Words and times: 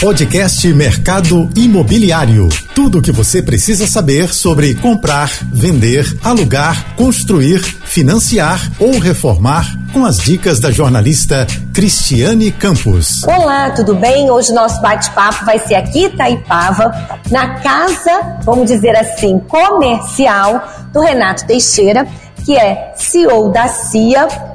Podcast 0.00 0.66
Mercado 0.74 1.48
Imobiliário. 1.56 2.48
Tudo 2.74 2.98
o 2.98 3.02
que 3.02 3.10
você 3.10 3.42
precisa 3.42 3.86
saber 3.86 4.34
sobre 4.34 4.74
comprar, 4.74 5.30
vender, 5.52 6.04
alugar, 6.22 6.94
construir, 6.94 7.60
financiar 7.60 8.60
ou 8.78 8.98
reformar 8.98 9.66
com 9.92 10.04
as 10.04 10.18
dicas 10.18 10.60
da 10.60 10.70
jornalista 10.70 11.46
Cristiane 11.72 12.52
Campos. 12.52 13.22
Olá, 13.24 13.70
tudo 13.70 13.94
bem? 13.94 14.30
Hoje 14.30 14.52
nosso 14.52 14.80
bate-papo 14.82 15.44
vai 15.44 15.58
ser 15.58 15.76
aqui 15.76 16.06
Itaipava, 16.06 16.92
na 17.30 17.60
casa, 17.60 18.38
vamos 18.44 18.66
dizer 18.66 18.94
assim, 18.96 19.38
comercial 19.48 20.68
do 20.92 21.00
Renato 21.00 21.46
Teixeira, 21.46 22.06
que 22.44 22.56
é 22.56 22.92
CEO 22.96 23.50
da 23.50 23.68
CIA 23.68 24.53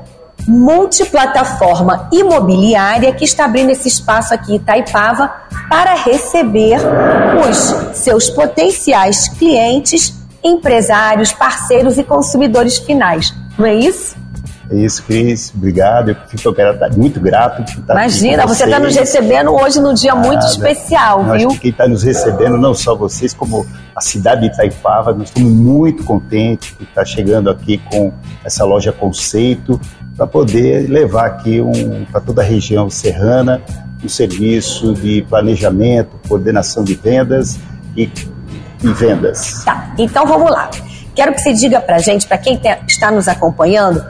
multiplataforma 0.49 2.09
imobiliária 2.11 3.13
que 3.13 3.23
está 3.23 3.45
abrindo 3.45 3.69
esse 3.69 3.87
espaço 3.87 4.33
aqui 4.33 4.53
em 4.53 4.55
Itaipava 4.55 5.31
para 5.69 5.93
receber 5.93 6.79
os 7.47 7.97
seus 7.97 8.29
potenciais 8.31 9.27
clientes, 9.27 10.13
empresários, 10.43 11.31
parceiros 11.31 11.99
e 11.99 12.03
consumidores 12.03 12.79
finais. 12.79 13.31
Não 13.57 13.65
é 13.65 13.75
isso? 13.75 14.18
É 14.71 14.75
isso, 14.75 15.03
Cris. 15.03 15.51
Obrigado. 15.55 16.09
Eu 16.09 16.15
fico 16.27 16.53
muito 16.95 17.19
grato 17.19 17.63
por 17.63 17.81
estar 17.81 17.93
Imagina, 17.93 18.45
você 18.45 18.65
está 18.65 18.79
nos 18.79 18.95
recebendo 18.95 19.51
hoje 19.51 19.79
num 19.79 19.93
dia 19.93 20.13
muito 20.13 20.45
especial, 20.45 21.25
Eu 21.25 21.37
viu? 21.37 21.59
Quem 21.59 21.71
está 21.71 21.87
nos 21.87 22.03
recebendo, 22.03 22.57
não 22.57 22.73
só 22.73 22.95
vocês, 22.95 23.33
como 23.33 23.65
a 23.95 24.01
cidade 24.01 24.41
de 24.41 24.47
Itaipava, 24.47 25.13
nós 25.13 25.29
estamos 25.29 25.51
muito 25.51 26.03
contentes 26.03 26.75
de 26.77 26.83
estar 26.83 27.03
chegando 27.03 27.49
aqui 27.49 27.79
com 27.89 28.13
essa 28.45 28.63
loja 28.63 28.91
conceito 28.91 29.79
para 30.15 30.27
poder 30.27 30.89
levar 30.89 31.25
aqui 31.25 31.61
um, 31.61 32.05
para 32.05 32.21
toda 32.21 32.41
a 32.41 32.45
região 32.45 32.89
serrana 32.89 33.61
um 34.03 34.07
serviço 34.07 34.93
de 34.93 35.21
planejamento, 35.23 36.19
coordenação 36.27 36.83
de 36.83 36.95
vendas 36.95 37.59
e, 37.95 38.09
e 38.83 38.87
vendas. 38.93 39.63
Tá, 39.65 39.93
então 39.97 40.25
vamos 40.25 40.49
lá. 40.49 40.69
Quero 41.15 41.33
que 41.33 41.41
você 41.41 41.53
diga 41.53 41.81
para 41.81 41.99
gente, 41.99 42.25
para 42.25 42.37
quem 42.37 42.59
está 42.87 43.11
nos 43.11 43.27
acompanhando, 43.27 44.03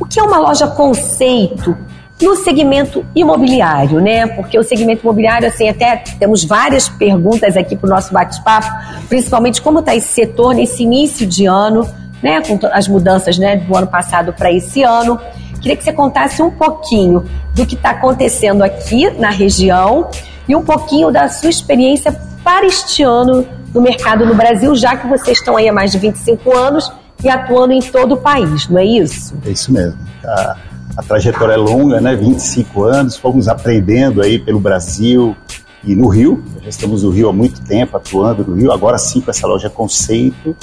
o 0.00 0.06
que 0.06 0.18
é 0.18 0.22
uma 0.22 0.38
loja 0.38 0.66
conceito 0.68 1.76
no 2.20 2.34
segmento 2.36 3.06
imobiliário, 3.14 4.00
né? 4.00 4.26
Porque 4.26 4.58
o 4.58 4.62
segmento 4.62 5.02
imobiliário, 5.02 5.48
assim, 5.48 5.68
até 5.68 6.02
temos 6.18 6.44
várias 6.44 6.88
perguntas 6.88 7.56
aqui 7.56 7.76
para 7.76 7.86
o 7.86 7.90
nosso 7.90 8.12
bate-papo, 8.12 8.68
principalmente 9.08 9.62
como 9.62 9.78
está 9.78 9.94
esse 9.94 10.08
setor 10.08 10.54
nesse 10.54 10.82
início 10.82 11.26
de 11.26 11.46
ano, 11.46 11.88
né? 12.22 12.40
Com 12.40 12.58
as 12.72 12.88
mudanças 12.88 13.38
né, 13.38 13.56
do 13.56 13.76
ano 13.76 13.86
passado 13.86 14.32
para 14.32 14.52
esse 14.52 14.82
ano. 14.82 15.18
Queria 15.60 15.76
que 15.76 15.84
você 15.84 15.92
contasse 15.92 16.42
um 16.42 16.50
pouquinho 16.50 17.24
do 17.54 17.66
que 17.66 17.74
está 17.74 17.90
acontecendo 17.90 18.62
aqui 18.62 19.10
na 19.10 19.30
região 19.30 20.08
e 20.48 20.54
um 20.54 20.62
pouquinho 20.62 21.10
da 21.10 21.28
sua 21.28 21.50
experiência 21.50 22.12
para 22.42 22.66
este 22.66 23.02
ano 23.02 23.46
no 23.74 23.80
mercado 23.80 24.24
no 24.24 24.34
Brasil, 24.34 24.74
já 24.74 24.96
que 24.96 25.06
vocês 25.06 25.38
estão 25.38 25.56
aí 25.56 25.68
há 25.68 25.72
mais 25.72 25.92
de 25.92 25.98
25 25.98 26.56
anos 26.56 26.90
e 27.22 27.28
atuando 27.28 27.72
em 27.72 27.80
todo 27.80 28.12
o 28.12 28.16
país, 28.16 28.68
não 28.68 28.78
é 28.78 28.84
isso? 28.84 29.36
É 29.44 29.50
isso 29.50 29.72
mesmo. 29.72 29.98
A, 30.24 30.56
a 30.96 31.02
trajetória 31.02 31.54
é 31.54 31.56
longa, 31.56 32.00
né? 32.00 32.14
25 32.14 32.84
anos, 32.84 33.16
fomos 33.16 33.48
aprendendo 33.48 34.22
aí 34.22 34.38
pelo 34.38 34.60
Brasil 34.60 35.36
e 35.84 35.94
no 35.94 36.08
Rio. 36.08 36.42
Já 36.62 36.68
estamos 36.68 37.02
no 37.02 37.10
Rio 37.10 37.28
há 37.28 37.32
muito 37.32 37.62
tempo, 37.62 37.96
atuando 37.96 38.44
no 38.44 38.56
Rio. 38.56 38.72
Agora 38.72 38.98
sim 38.98 39.20
com 39.20 39.30
essa 39.30 39.46
loja 39.46 39.70
Conceito, 39.70 40.56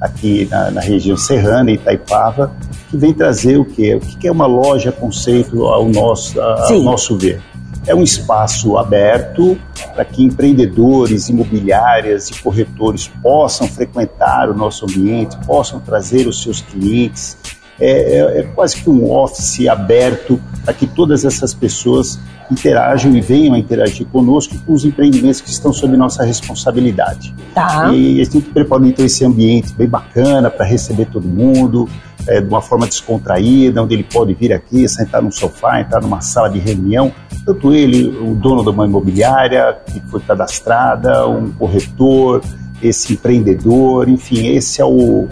aqui 0.00 0.46
na, 0.50 0.70
na 0.70 0.80
região 0.80 1.16
serrana, 1.16 1.70
Itaipava, 1.70 2.52
que 2.90 2.96
vem 2.96 3.12
trazer 3.12 3.58
o 3.58 3.64
quê? 3.64 3.94
O 3.94 4.00
que 4.00 4.28
é 4.28 4.32
uma 4.32 4.46
loja 4.46 4.92
Conceito 4.92 5.66
ao 5.66 5.88
nosso, 5.88 6.40
ao 6.40 6.82
nosso 6.82 7.16
ver? 7.16 7.42
É 7.88 7.94
um 7.94 8.02
espaço 8.02 8.76
aberto 8.76 9.58
para 9.94 10.04
que 10.04 10.22
empreendedores, 10.22 11.30
imobiliárias 11.30 12.28
e 12.28 12.34
corretores 12.42 13.08
possam 13.22 13.66
frequentar 13.66 14.50
o 14.50 14.54
nosso 14.54 14.84
ambiente, 14.84 15.38
possam 15.46 15.80
trazer 15.80 16.28
os 16.28 16.42
seus 16.42 16.60
clientes. 16.60 17.38
É, 17.80 17.90
é, 17.90 18.40
é 18.40 18.42
quase 18.54 18.76
que 18.76 18.90
um 18.90 19.10
office 19.10 19.68
aberto 19.68 20.40
para 20.64 20.74
que 20.74 20.86
todas 20.86 21.24
essas 21.24 21.54
pessoas 21.54 22.18
interajam 22.50 23.14
e 23.14 23.20
venham 23.20 23.54
a 23.54 23.58
interagir 23.58 24.06
conosco 24.06 24.56
com 24.66 24.72
os 24.72 24.84
empreendimentos 24.84 25.40
que 25.40 25.50
estão 25.50 25.72
sob 25.72 25.96
nossa 25.96 26.24
responsabilidade. 26.24 27.34
Tá. 27.54 27.90
E 27.92 28.20
a 28.20 28.24
gente 28.24 28.40
preparou 28.40 28.86
então 28.86 29.04
esse 29.04 29.24
ambiente 29.24 29.72
bem 29.74 29.88
bacana 29.88 30.50
para 30.50 30.64
receber 30.64 31.06
todo 31.06 31.26
mundo, 31.26 31.88
é, 32.26 32.40
de 32.40 32.48
uma 32.48 32.60
forma 32.60 32.86
descontraída, 32.86 33.82
onde 33.82 33.94
ele 33.94 34.04
pode 34.04 34.34
vir 34.34 34.52
aqui, 34.52 34.88
sentar 34.88 35.22
num 35.22 35.30
sofá, 35.30 35.80
entrar 35.80 36.00
numa 36.00 36.20
sala 36.20 36.48
de 36.48 36.58
reunião, 36.58 37.12
tanto 37.44 37.72
ele, 37.72 38.08
o 38.08 38.34
dono 38.34 38.62
de 38.62 38.70
uma 38.70 38.86
imobiliária 38.86 39.78
que 39.86 40.00
foi 40.08 40.20
cadastrada, 40.20 41.26
um 41.26 41.50
corretor, 41.52 42.42
esse 42.82 43.12
empreendedor, 43.12 44.08
enfim, 44.08 44.48
esse 44.48 44.80
é 44.80 44.84
o, 44.84 45.28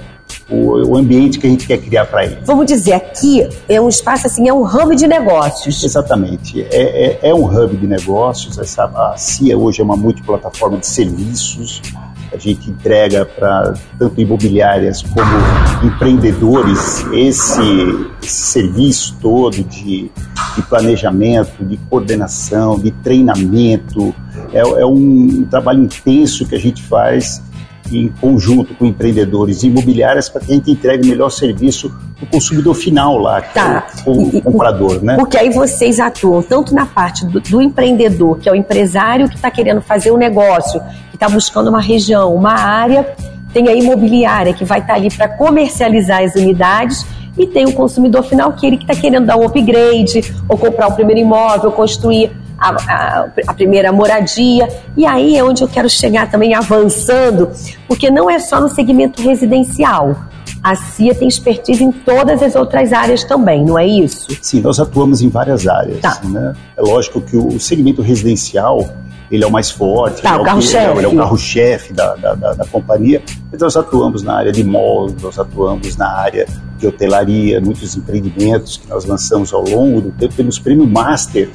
o, 0.48 0.88
o, 0.88 0.96
ambiente 0.96 1.38
que 1.38 1.46
a 1.46 1.50
gente 1.50 1.66
quer 1.66 1.78
criar 1.78 2.06
para 2.06 2.24
ele. 2.24 2.38
Vamos 2.44 2.66
dizer, 2.66 2.92
aqui 2.92 3.48
é 3.68 3.80
um 3.80 3.88
espaço 3.88 4.26
assim, 4.26 4.48
é 4.48 4.52
um 4.52 4.64
hub 4.64 4.94
de 4.94 5.06
negócios. 5.06 5.82
Exatamente, 5.82 6.62
é, 6.62 7.20
é, 7.22 7.30
é 7.30 7.34
um 7.34 7.44
hub 7.44 7.76
de 7.76 7.86
negócios. 7.86 8.58
Essa, 8.58 8.84
a 8.84 9.16
CIA 9.16 9.56
hoje 9.56 9.80
é 9.80 9.84
uma 9.84 9.96
multiplataforma 9.96 10.78
de 10.78 10.86
serviços. 10.86 11.82
A 12.32 12.38
gente 12.38 12.68
entrega 12.68 13.24
para 13.24 13.74
tanto 13.98 14.20
imobiliárias 14.20 15.02
como 15.02 15.86
empreendedores 15.86 17.06
esse, 17.12 17.60
esse 18.22 18.28
serviço 18.28 19.16
todo 19.22 19.62
de, 19.62 20.10
de, 20.54 20.62
planejamento, 20.68 21.64
de 21.64 21.76
coordenação, 21.88 22.78
de 22.78 22.90
treinamento. 22.90 24.14
É, 24.56 24.82
é 24.82 24.86
um 24.86 25.46
trabalho 25.50 25.82
intenso 25.82 26.46
que 26.46 26.54
a 26.54 26.58
gente 26.58 26.82
faz 26.82 27.42
em 27.92 28.08
conjunto 28.08 28.74
com 28.74 28.86
empreendedores 28.86 29.62
imobiliárias 29.62 30.28
para 30.28 30.40
que 30.40 30.52
a 30.52 30.54
gente 30.54 30.70
entregue 30.70 31.06
o 31.06 31.10
melhor 31.10 31.30
serviço 31.30 31.94
para 32.16 32.24
o 32.24 32.26
consumidor 32.26 32.74
final 32.74 33.18
lá, 33.18 33.40
tá. 33.40 33.86
é 34.04 34.10
o, 34.10 34.38
o 34.38 34.42
comprador, 34.42 35.02
né? 35.02 35.16
Porque 35.16 35.36
aí 35.36 35.50
vocês 35.50 36.00
atuam 36.00 36.42
tanto 36.42 36.74
na 36.74 36.86
parte 36.86 37.24
do, 37.26 37.40
do 37.40 37.60
empreendedor, 37.60 38.38
que 38.38 38.48
é 38.48 38.52
o 38.52 38.54
empresário 38.54 39.28
que 39.28 39.36
está 39.36 39.50
querendo 39.50 39.80
fazer 39.80 40.10
um 40.10 40.16
negócio, 40.16 40.80
que 41.10 41.16
está 41.16 41.28
buscando 41.28 41.68
uma 41.68 41.80
região, 41.80 42.34
uma 42.34 42.54
área, 42.54 43.14
tem 43.52 43.68
a 43.68 43.72
imobiliária 43.74 44.52
que 44.52 44.64
vai 44.64 44.80
estar 44.80 44.94
tá 44.94 44.98
ali 44.98 45.10
para 45.10 45.28
comercializar 45.28 46.22
as 46.22 46.34
unidades 46.34 47.06
e 47.38 47.46
tem 47.46 47.66
o 47.66 47.72
consumidor 47.72 48.22
final 48.22 48.52
que 48.52 48.66
ele 48.66 48.76
que 48.76 48.84
está 48.84 48.94
querendo 48.94 49.26
dar 49.26 49.36
um 49.36 49.44
upgrade 49.44 50.34
ou 50.48 50.56
comprar 50.56 50.88
o 50.88 50.94
primeiro 50.94 51.20
imóvel, 51.20 51.70
construir 51.70 52.32
a, 52.58 52.70
a, 52.70 53.28
a, 53.46 53.54
primeira 53.54 53.92
moradia. 53.92 54.68
E 54.96 55.04
aí 55.06 55.36
é 55.36 55.44
onde 55.44 55.62
eu 55.62 55.68
quero 55.68 55.88
chegar 55.88 56.30
também 56.30 56.54
avançando, 56.54 57.50
porque 57.86 58.10
não 58.10 58.30
é 58.30 58.38
só 58.38 58.60
no 58.60 58.68
segmento 58.68 59.22
residencial. 59.22 60.16
A 60.62 60.74
CIA 60.74 61.14
tem 61.14 61.28
expertise 61.28 61.82
em 61.84 61.92
todas 61.92 62.42
as 62.42 62.56
outras 62.56 62.92
áreas 62.92 63.22
também, 63.22 63.64
não 63.64 63.78
é 63.78 63.86
isso? 63.86 64.26
Sim, 64.40 64.60
nós 64.60 64.80
atuamos 64.80 65.22
em 65.22 65.28
várias 65.28 65.66
áreas. 65.66 66.00
Tá. 66.00 66.20
Né? 66.24 66.54
É 66.76 66.82
lógico 66.82 67.20
que 67.20 67.36
o 67.36 67.60
segmento 67.60 68.02
residencial 68.02 68.80
ele 69.30 69.42
é 69.42 69.46
o 69.46 69.50
mais 69.50 69.70
forte, 69.70 70.22
tá, 70.22 70.34
ele, 70.34 70.42
o 70.42 70.44
carro 70.44 70.60
é 70.60 70.90
o, 70.90 70.96
ele 70.98 71.06
é 71.06 71.08
o 71.08 71.16
carro-chefe 71.16 71.92
da, 71.92 72.14
da, 72.14 72.34
da, 72.34 72.54
da, 72.54 72.66
companhia. 72.66 73.22
Mas 73.50 73.60
nós 73.60 73.76
atuamos 73.76 74.22
na 74.22 74.36
área 74.36 74.52
de 74.52 74.62
malls, 74.62 75.14
nós 75.20 75.38
atuamos 75.38 75.96
na 75.96 76.08
área 76.08 76.46
de 76.78 76.86
hotelaria, 76.86 77.60
muitos 77.60 77.96
empreendimentos 77.96 78.76
que 78.76 78.88
nós 78.88 79.04
lançamos 79.04 79.52
ao 79.52 79.62
longo 79.62 80.00
do 80.00 80.10
tempo. 80.12 80.34
Temos 80.34 80.58
prêmio 80.58 80.86
Master 80.86 81.50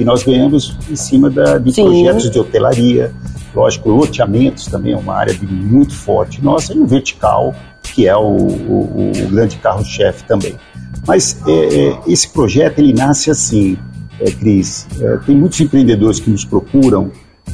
que 0.00 0.04
nós 0.04 0.22
ganhamos 0.22 0.78
em 0.88 0.96
cima 0.96 1.28
da, 1.28 1.58
de 1.58 1.74
Sim. 1.74 1.84
projetos 1.84 2.30
de 2.30 2.38
hotelaria, 2.38 3.12
lógico, 3.54 3.90
loteamentos 3.90 4.64
também 4.64 4.94
é 4.94 4.96
uma 4.96 5.14
área 5.14 5.34
de 5.34 5.44
muito 5.44 5.94
forte 5.94 6.42
nossa, 6.42 6.72
e 6.72 6.78
o 6.78 6.86
vertical, 6.86 7.54
que 7.82 8.08
é 8.08 8.16
o, 8.16 8.22
o, 8.22 9.12
o 9.14 9.28
grande 9.28 9.58
carro-chefe 9.58 10.24
também. 10.24 10.54
Mas 11.06 11.38
é, 11.46 11.50
é, 11.52 11.98
esse 12.06 12.30
projeto, 12.30 12.78
ele 12.78 12.94
nasce 12.94 13.30
assim, 13.30 13.76
é, 14.18 14.30
Cris, 14.30 14.86
é, 14.98 15.18
tem 15.18 15.36
muitos 15.36 15.60
empreendedores 15.60 16.18
que 16.18 16.30
nos 16.30 16.46
procuram 16.46 17.10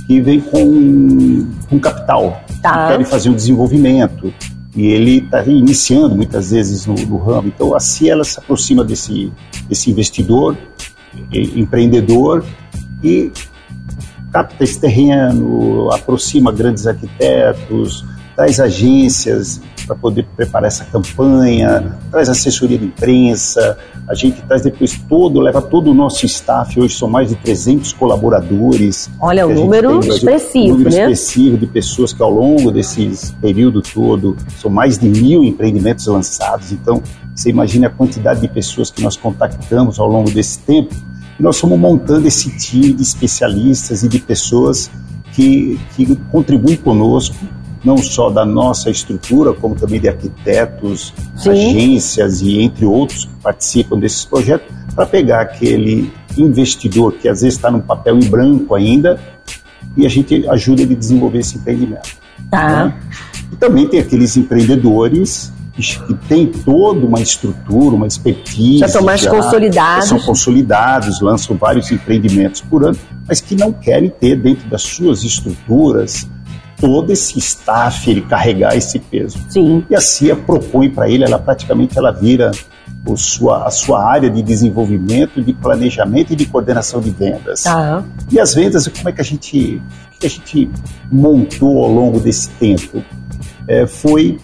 que 0.07 0.21
vêm 0.21 0.41
com, 0.41 1.49
com 1.69 1.81
capital, 1.81 2.45
tá. 2.63 2.71
que 2.71 2.93
querem 2.93 3.07
fazer 3.07 3.29
um 3.29 3.35
desenvolvimento, 3.35 4.33
e 4.77 4.87
ele 4.87 5.19
está 5.19 5.43
iniciando 5.43 6.15
muitas 6.15 6.53
vezes 6.53 6.87
no, 6.87 6.95
no, 6.95 7.17
ramo. 7.17 7.49
Então, 7.49 7.75
assim 7.75 8.09
ela 8.09 8.23
se 8.23 8.39
aproxima 8.39 8.85
desse, 8.85 9.33
desse 9.69 9.91
investidor 9.91 10.57
empreendedor 11.33 12.45
e 13.03 13.31
capta 14.33 14.65
esse 14.65 14.79
terreno, 14.79 15.91
aproxima 15.93 16.53
grandes 16.53 16.87
arquitetos, 16.87 18.05
traz 18.35 18.61
agências 18.61 19.61
para 19.87 19.97
poder 19.97 20.27
preparar 20.37 20.67
essa 20.67 20.85
campanha, 20.85 21.97
traz 22.11 22.29
assessoria 22.29 22.77
de 22.77 22.87
imprensa, 22.87 23.79
a 24.07 24.15
gente 24.15 24.43
traz 24.43 24.63
depois 24.63 24.99
todo, 25.09 25.41
leva 25.41 25.63
todo 25.63 25.91
o 25.91 25.95
nosso 25.95 26.27
staff, 26.27 26.79
hoje 26.79 26.95
são 26.95 27.09
mais 27.09 27.29
de 27.29 27.37
300 27.37 27.93
colaboradores. 27.93 29.09
Olha, 29.21 29.47
o 29.47 29.55
número 29.55 30.01
tem, 30.01 30.11
expressivo, 30.11 30.65
um 30.65 30.79
número 30.79 30.91
né? 30.91 31.01
expressivo 31.03 31.57
de 31.57 31.67
pessoas 31.67 32.13
que 32.13 32.23
ao 32.23 32.31
longo 32.31 32.71
desse 32.71 33.33
período 33.41 33.81
todo, 33.81 34.37
são 34.61 34.71
mais 34.71 34.99
de 34.99 35.09
mil 35.09 35.45
empreendimentos 35.45 36.07
lançados, 36.07 36.73
então 36.73 37.01
você 37.37 37.51
imagina 37.51 37.89
a 37.89 37.91
quantidade 37.91 38.41
de 38.41 38.49
pessoas 38.49 38.91
que 38.91 39.03
nós 39.03 39.15
contactamos 39.15 40.01
ao 40.01 40.09
longo 40.09 40.31
desse 40.31 40.59
tempo 40.61 40.95
E 41.39 41.43
nós 41.43 41.61
fomos 41.61 41.79
montando 41.79 42.27
esse 42.27 42.57
time 42.57 42.95
de 42.95 43.03
especialistas 43.03 44.03
e 44.03 44.09
de 44.09 44.19
pessoas 44.19 44.91
que, 45.33 45.79
que 45.95 46.17
contribuem 46.33 46.79
conosco, 46.79 47.37
não 47.85 47.99
só 47.99 48.31
da 48.31 48.47
nossa 48.47 48.89
estrutura, 48.89 49.53
como 49.53 49.75
também 49.75 50.01
de 50.01 50.09
arquitetos, 50.09 51.13
Sim. 51.37 51.51
agências 51.51 52.41
e 52.41 52.63
entre 52.63 52.87
outros 52.87 53.27
que 53.27 53.35
participam 53.43 53.99
desses 53.99 54.25
projetos, 54.25 54.75
para 54.95 55.05
pegar 55.05 55.43
aquele 55.43 56.11
investidor 56.39 57.13
que 57.13 57.29
às 57.29 57.43
vezes 57.43 57.57
está 57.57 57.71
no 57.71 57.83
papel 57.83 58.17
em 58.17 58.25
branco 58.25 58.75
ainda 58.75 59.21
e 59.95 60.07
a 60.07 60.09
gente 60.09 60.49
ajuda 60.49 60.83
ele 60.83 60.95
a 60.95 60.99
desenvolver 60.99 61.41
esse 61.41 61.59
empreendimento. 61.59 62.17
Tá. 62.51 62.87
Né? 62.87 63.01
E 63.53 63.57
também 63.57 63.87
tem 63.87 64.01
aqueles 64.01 64.39
empreendedores 64.39 65.53
que 65.79 66.15
têm 66.29 66.47
toda 66.47 67.05
uma 67.05 67.21
estrutura, 67.21 67.95
uma 67.95 68.07
expertise. 68.07 68.79
Já 68.79 68.89
são 68.89 69.03
mais 69.03 69.21
já, 69.21 69.31
consolidados. 69.31 70.09
são 70.09 70.19
consolidados, 70.19 71.21
lançam 71.21 71.57
vários 71.57 71.91
empreendimentos 71.91 72.63
por 72.63 72.85
ano, 72.85 72.97
mas 73.29 73.41
que 73.41 73.55
não 73.55 73.73
querem 73.73 74.09
ter 74.09 74.37
dentro 74.37 74.69
das 74.69 74.83
suas 74.83 75.23
estruturas 75.23 76.27
todo 76.81 77.11
esse 77.11 77.39
staff, 77.39 78.11
ele 78.11 78.23
carregar 78.23 78.77
esse 78.77 78.99
peso. 78.99 79.39
Sim. 79.49 79.85
E 79.89 79.95
a 79.95 80.01
CIA 80.01 80.37
propõe 80.37 80.91
para 80.91 81.09
ele, 81.09 81.25
ela 81.25 81.39
praticamente 81.39 81.99
ela 81.99 82.11
vira 82.11 82.51
o 83.07 83.17
sua, 83.17 83.67
a 83.67 83.71
sua 83.71 84.05
área 84.05 84.29
de 84.29 84.43
desenvolvimento, 84.43 85.41
de 85.41 85.53
planejamento 85.53 86.33
e 86.33 86.37
de 86.37 86.45
coordenação 86.47 87.01
de 87.01 87.11
vendas. 87.11 87.63
Tá. 87.63 88.03
E 88.31 88.39
as 88.39 88.55
vendas, 88.55 88.89
como 88.89 89.09
é 89.09 89.13
que 89.13 89.21
a 89.21 89.25
gente, 89.25 89.81
que 90.19 90.27
a 90.27 90.31
gente 90.31 90.71
montou 91.11 91.85
ao 91.85 91.91
longo 91.91 92.19
desse 92.21 92.49
tempo? 92.51 93.03
É, 93.69 93.87
foi 93.87 94.39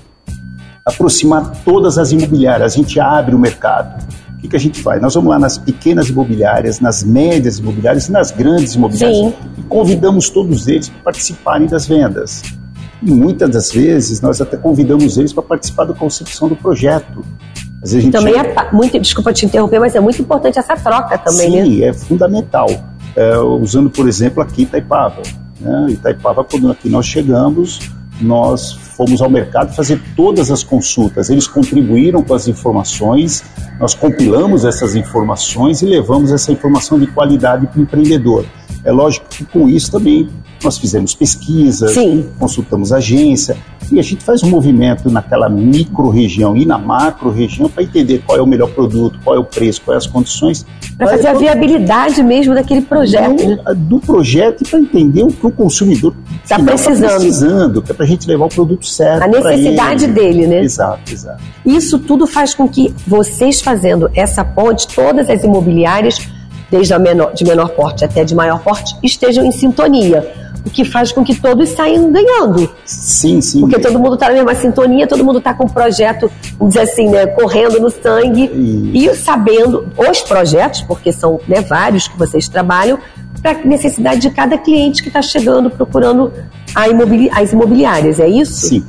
aproximar 0.84 1.62
todas 1.64 1.98
as 1.98 2.12
imobiliárias, 2.12 2.72
a 2.72 2.76
gente 2.76 2.98
abre 2.98 3.34
o 3.34 3.38
mercado. 3.38 4.02
O 4.34 4.38
que, 4.42 4.48
que 4.48 4.56
a 4.56 4.58
gente 4.58 4.82
faz? 4.82 5.00
Nós 5.00 5.14
vamos 5.14 5.30
lá 5.30 5.38
nas 5.38 5.56
pequenas 5.56 6.08
imobiliárias, 6.08 6.80
nas 6.80 7.04
médias 7.04 7.58
imobiliárias 7.58 8.08
e 8.08 8.12
nas 8.12 8.32
grandes 8.32 8.74
imobiliárias 8.74 9.18
Sim. 9.18 9.34
e 9.56 9.62
convidamos 9.62 10.28
todos 10.30 10.66
eles 10.66 10.88
para 10.88 11.02
participarem 11.04 11.68
das 11.68 11.86
vendas. 11.86 12.42
E 13.00 13.10
muitas 13.10 13.50
das 13.50 13.72
vezes 13.72 14.20
nós 14.20 14.40
até 14.40 14.56
convidamos 14.56 15.16
eles 15.16 15.32
para 15.32 15.42
participar 15.44 15.84
da 15.84 15.94
concepção 15.94 16.48
do 16.48 16.56
projeto. 16.56 17.24
Às 17.82 17.92
vezes 17.92 18.10
também 18.10 18.34
é 18.34 18.72
muito, 18.72 18.98
desculpa 18.98 19.32
te 19.32 19.46
interromper, 19.46 19.78
mas 19.78 19.94
é 19.94 20.00
muito 20.00 20.20
importante 20.20 20.58
essa 20.58 20.76
troca 20.76 21.18
também, 21.18 21.50
Sim, 21.50 21.56
né? 21.56 21.64
Sim, 21.64 21.84
é 21.84 21.92
fundamental. 21.92 22.68
É, 23.14 23.38
usando, 23.38 23.90
por 23.90 24.08
exemplo, 24.08 24.42
aqui 24.42 24.62
Itaipava. 24.62 25.22
Né? 25.60 25.86
Itaipava, 25.90 26.42
quando 26.44 26.70
aqui 26.70 26.88
nós 26.88 27.06
chegamos, 27.06 27.80
nós 28.24 28.72
fomos 28.72 29.20
ao 29.20 29.30
mercado 29.30 29.74
fazer 29.74 30.00
todas 30.16 30.50
as 30.50 30.62
consultas. 30.62 31.30
Eles 31.30 31.46
contribuíram 31.46 32.22
com 32.22 32.34
as 32.34 32.48
informações, 32.48 33.42
nós 33.78 33.94
compilamos 33.94 34.64
essas 34.64 34.94
informações 34.94 35.82
e 35.82 35.86
levamos 35.86 36.32
essa 36.32 36.52
informação 36.52 36.98
de 36.98 37.06
qualidade 37.06 37.66
para 37.66 37.78
o 37.78 37.82
empreendedor. 37.82 38.44
É 38.84 38.92
lógico 38.92 39.26
que 39.28 39.44
com 39.44 39.68
isso 39.68 39.90
também 39.90 40.28
nós 40.64 40.78
fizemos 40.78 41.14
pesquisas, 41.14 41.92
Sim. 41.92 42.28
consultamos 42.38 42.92
agência 42.92 43.56
e 43.90 43.98
a 43.98 44.02
gente 44.02 44.24
faz 44.24 44.42
um 44.42 44.48
movimento 44.48 45.10
naquela 45.10 45.48
micro-região 45.48 46.56
e 46.56 46.64
na 46.64 46.78
macro-região 46.78 47.68
para 47.68 47.82
entender 47.82 48.22
qual 48.24 48.38
é 48.38 48.42
o 48.42 48.46
melhor 48.46 48.70
produto, 48.70 49.18
qual 49.22 49.36
é 49.36 49.38
o 49.38 49.44
preço, 49.44 49.82
quais 49.82 50.04
as 50.04 50.06
condições. 50.06 50.64
Para 50.96 51.08
fazer 51.08 51.28
a 51.28 51.34
viabilidade 51.34 52.22
mesmo 52.22 52.54
daquele 52.54 52.82
projeto. 52.82 53.36
Do, 53.36 53.48
né? 53.48 53.62
do 53.76 54.00
projeto 54.00 54.62
e 54.62 54.68
para 54.68 54.78
entender 54.78 55.22
o 55.22 55.28
que 55.28 55.46
o 55.46 55.50
consumidor 55.50 56.14
está 56.42 56.58
precisando. 56.58 57.02
Tá 57.02 57.16
precisando, 57.16 57.82
que 57.82 57.90
é 57.90 57.94
para 57.94 58.04
a 58.04 58.08
gente 58.08 58.26
levar 58.26 58.46
o 58.46 58.48
produto 58.48 58.86
certo. 58.86 59.24
A 59.24 59.28
necessidade 59.28 60.06
dele, 60.06 60.46
né? 60.46 60.60
Exato, 60.60 61.12
exato. 61.12 61.42
Isso 61.64 61.98
tudo 61.98 62.26
faz 62.26 62.54
com 62.54 62.68
que 62.68 62.94
vocês 63.06 63.60
fazendo 63.60 64.10
essa 64.14 64.44
ponte, 64.44 64.86
todas 64.88 65.28
as 65.28 65.44
imobiliárias, 65.44 66.18
desde 66.70 66.94
a 66.94 66.98
menor, 66.98 67.34
de 67.34 67.44
menor 67.44 67.68
porte 67.70 68.04
até 68.04 68.24
de 68.24 68.34
maior 68.34 68.60
porte, 68.60 68.96
estejam 69.02 69.44
em 69.44 69.52
sintonia 69.52 70.41
o 70.64 70.70
que 70.70 70.84
faz 70.84 71.12
com 71.12 71.24
que 71.24 71.34
todos 71.34 71.68
saiam 71.70 72.10
ganhando. 72.12 72.70
Sim, 72.84 73.40
sim. 73.40 73.60
Porque 73.60 73.78
todo 73.78 73.98
mundo 73.98 74.14
está 74.14 74.28
na 74.28 74.34
mesma 74.34 74.54
sintonia, 74.54 75.06
todo 75.06 75.24
mundo 75.24 75.38
está 75.38 75.52
com 75.52 75.64
o 75.64 75.72
projeto, 75.72 76.30
vamos 76.58 76.74
dizer 76.74 76.88
assim, 76.88 77.08
né, 77.08 77.26
correndo 77.26 77.80
no 77.80 77.90
sangue 77.90 78.50
e 78.94 79.14
sabendo 79.14 79.88
os 79.96 80.20
projetos, 80.22 80.82
porque 80.82 81.12
são 81.12 81.40
né, 81.48 81.60
vários 81.60 82.06
que 82.06 82.16
vocês 82.18 82.48
trabalham, 82.48 82.98
para 83.40 83.58
a 83.58 83.64
necessidade 83.64 84.20
de 84.20 84.30
cada 84.30 84.56
cliente 84.56 85.02
que 85.02 85.08
está 85.08 85.20
chegando 85.20 85.68
procurando 85.68 86.32
imobili 86.88 87.28
as 87.32 87.52
imobiliárias, 87.52 88.20
é 88.20 88.28
isso? 88.28 88.68
Sim. 88.68 88.84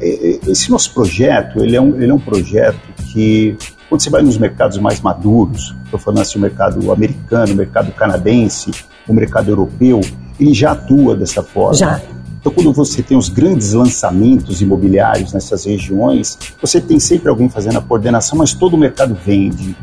É, 0.00 0.08
é, 0.08 0.50
esse 0.50 0.70
nosso 0.70 0.92
projeto, 0.92 1.62
ele 1.62 1.76
é 1.76 1.80
um, 1.80 2.00
ele 2.00 2.10
é 2.10 2.14
um 2.14 2.18
projeto 2.18 2.78
que, 3.12 3.56
quando 3.88 4.02
você 4.02 4.10
vai 4.10 4.22
nos 4.22 4.38
mercados 4.38 4.78
mais 4.78 5.00
maduros, 5.00 5.74
estou 5.84 5.98
falando 5.98 6.20
assim, 6.20 6.38
o 6.38 6.42
mercado 6.42 6.92
americano, 6.92 7.52
o 7.52 7.56
mercado 7.56 7.92
canadense, 7.92 8.70
o 9.06 9.14
mercado 9.14 9.50
europeu, 9.50 10.00
ele 10.38 10.54
já 10.54 10.72
atua 10.72 11.16
dessa 11.16 11.42
forma. 11.42 11.74
Já. 11.74 12.00
Então, 12.40 12.52
quando 12.52 12.72
você 12.72 13.02
tem 13.02 13.16
os 13.16 13.28
grandes 13.28 13.72
lançamentos 13.72 14.62
imobiliários 14.62 15.32
nessas 15.32 15.64
regiões, 15.64 16.38
você 16.60 16.80
tem 16.80 17.00
sempre 17.00 17.28
alguém 17.28 17.48
fazendo 17.48 17.78
a 17.78 17.82
coordenação, 17.82 18.38
mas 18.38 18.54
todo 18.54 18.74
o 18.74 18.78
mercado 18.78 19.16
vende, 19.24 19.76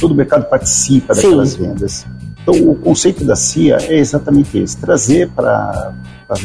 todo 0.00 0.12
o 0.12 0.14
mercado 0.14 0.48
participa 0.48 1.14
daquelas 1.14 1.50
Sim. 1.50 1.58
vendas. 1.58 2.06
Então, 2.40 2.70
o 2.70 2.74
conceito 2.76 3.24
da 3.24 3.36
CIA 3.36 3.76
é 3.82 3.98
exatamente 3.98 4.56
esse: 4.56 4.76
trazer 4.78 5.28
para 5.30 5.92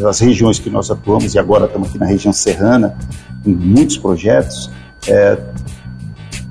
as 0.06 0.20
regiões 0.20 0.60
que 0.60 0.70
nós 0.70 0.92
atuamos, 0.92 1.36
e 1.36 1.40
agora 1.40 1.66
estamos 1.66 1.90
aqui 1.90 1.98
na 1.98 2.06
região 2.06 2.34
serrana, 2.34 2.96
em 3.46 3.54
muitos 3.54 3.98
projetos, 3.98 4.70
é, 5.08 5.38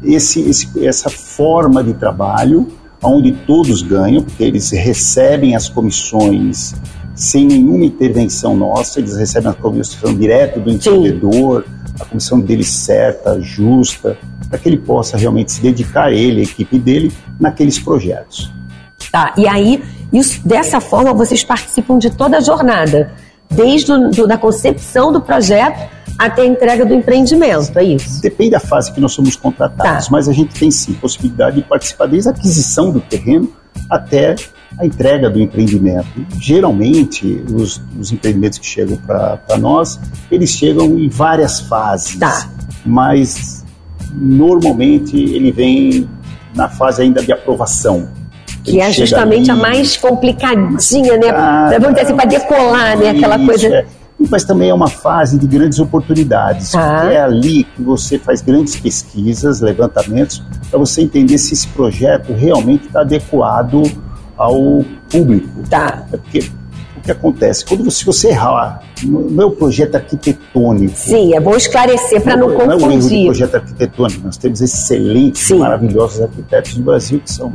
esse, 0.03 0.41
esse, 0.49 0.87
essa 0.87 1.11
forma 1.11 1.85
de 1.85 1.93
trabalho 1.93 2.69
onde 3.03 3.33
todos 3.33 3.83
ganham, 3.83 4.23
porque 4.23 4.45
eles 4.45 4.71
recebem 4.71 5.55
as 5.55 5.69
comissões 5.69 6.75
sem 7.15 7.45
nenhuma 7.45 7.85
intervenção 7.85 8.57
nossa, 8.57 8.99
eles 8.99 9.17
recebem 9.17 9.51
a 9.51 9.55
comissão 9.55 10.15
direto 10.15 10.61
do 10.61 10.71
empreendedor, 10.71 11.65
a 12.01 12.05
comissão 12.05 12.41
dele 12.41 12.65
certa, 12.65 13.41
justa, 13.41 14.17
para 14.49 14.59
que 14.59 14.69
ele 14.69 14.79
possa 14.79 15.17
realmente 15.17 15.53
se 15.53 15.61
dedicar, 15.61 16.13
ele, 16.13 16.41
a 16.41 16.45
equipe 16.45 16.79
dele, 16.79 17.13
naqueles 17.39 17.79
projetos. 17.79 18.53
Tá, 19.13 19.35
e 19.37 19.47
aí, 19.47 19.83
isso, 20.13 20.47
dessa 20.47 20.81
forma, 20.81 21.13
vocês 21.13 21.43
participam 21.43 21.99
de 21.99 22.11
toda 22.11 22.39
a 22.39 22.41
jornada, 22.41 23.13
desde 23.51 23.93
a 23.93 24.27
da 24.27 24.39
concepção 24.39 25.13
do 25.13 25.21
projeto 25.21 25.89
até 26.19 26.43
a 26.43 26.47
entrega 26.47 26.85
do 26.85 26.95
empreendimento, 26.95 27.79
é 27.79 27.85
isso? 27.85 28.21
Depende 28.21 28.51
da 28.51 28.61
fase 28.61 28.93
que 28.93 29.01
nós 29.01 29.13
somos 29.13 29.37
contratados, 29.37 30.07
tá. 30.07 30.13
mas 30.13 30.29
a 30.29 30.33
gente 30.33 30.59
tem 30.59 30.71
sim 30.71 30.93
possibilidade 30.93 31.57
de 31.57 31.63
participar 31.63 32.07
desde 32.07 32.29
a 32.29 32.33
aquisição 32.33 32.93
do 32.93 33.01
terreno 33.01 33.51
até 33.89 34.35
a 34.79 34.87
entrega 34.87 35.29
do 35.29 35.41
empreendimento. 35.41 36.09
Geralmente, 36.41 37.45
os, 37.53 37.81
os 37.99 38.13
empreendimentos 38.13 38.59
que 38.59 38.67
chegam 38.67 38.97
para 38.97 39.59
nós, 39.59 40.01
eles 40.31 40.51
chegam 40.51 40.99
em 40.99 41.09
várias 41.09 41.61
fases, 41.61 42.17
tá. 42.17 42.49
mas 42.85 43.65
normalmente 44.13 45.17
ele 45.17 45.53
vem 45.53 46.09
na 46.55 46.69
fase 46.69 47.03
ainda 47.03 47.23
de 47.23 47.33
aprovação. 47.33 48.09
Que 48.65 48.73
ele 48.73 48.81
é 48.81 48.93
justamente 48.93 49.51
ali, 49.51 49.61
a 49.61 49.63
mais 49.63 49.97
complicadinha, 49.97 51.17
né? 51.17 51.31
Ah, 51.31 51.71
Vamos 51.81 51.95
dizer 51.95 52.01
assim, 52.03 52.17
para 52.17 52.25
decolar, 52.27 52.99
né? 52.99 53.11
Aquela 53.11 53.39
coisa. 53.39 53.67
É 53.69 53.87
mas 54.29 54.45
também 54.45 54.69
é 54.69 54.75
uma 54.75 54.89
fase 54.89 55.39
de 55.39 55.47
grandes 55.47 55.79
oportunidades. 55.79 56.75
Ah. 56.75 57.11
É 57.11 57.23
ali 57.23 57.65
que 57.65 57.83
você 57.83 58.19
faz 58.19 58.43
grandes 58.43 58.77
pesquisas, 58.77 59.61
levantamentos, 59.61 60.43
para 60.69 60.79
você 60.79 61.01
entender 61.03 61.39
se 61.39 61.55
esse 61.55 61.67
projeto 61.69 62.33
realmente 62.35 62.87
está 62.87 63.01
adequado 63.01 63.83
ao 64.41 64.83
público. 65.11 65.63
Tá. 65.69 66.07
É 66.11 66.17
porque 66.17 66.51
o 66.97 67.01
que 67.03 67.13
acontece? 67.13 67.65
Quando 67.65 67.85
você, 67.85 67.99
se 67.99 68.05
você 68.07 68.29
errar 68.29 68.83
no 69.05 69.31
meu 69.31 69.51
projeto 69.51 69.97
arquitetônico. 69.97 70.97
Sim, 70.97 71.35
é 71.35 71.41
bom 71.41 71.55
esclarecer 71.55 72.23
para 72.23 72.37
não, 72.37 72.49
não 72.49 72.57
confundir. 72.57 72.79
Não 72.79 72.85
é 72.85 72.87
um 72.87 72.93
erro 72.93 73.09
de 73.09 73.25
projeto 73.25 73.55
arquitetônico, 73.57 74.21
nós 74.25 74.37
temos 74.39 74.63
excelentes, 74.63 75.43
Sim. 75.43 75.59
maravilhosos 75.59 76.23
arquitetos 76.23 76.77
no 76.77 76.85
Brasil 76.85 77.21
que 77.21 77.31
são. 77.31 77.53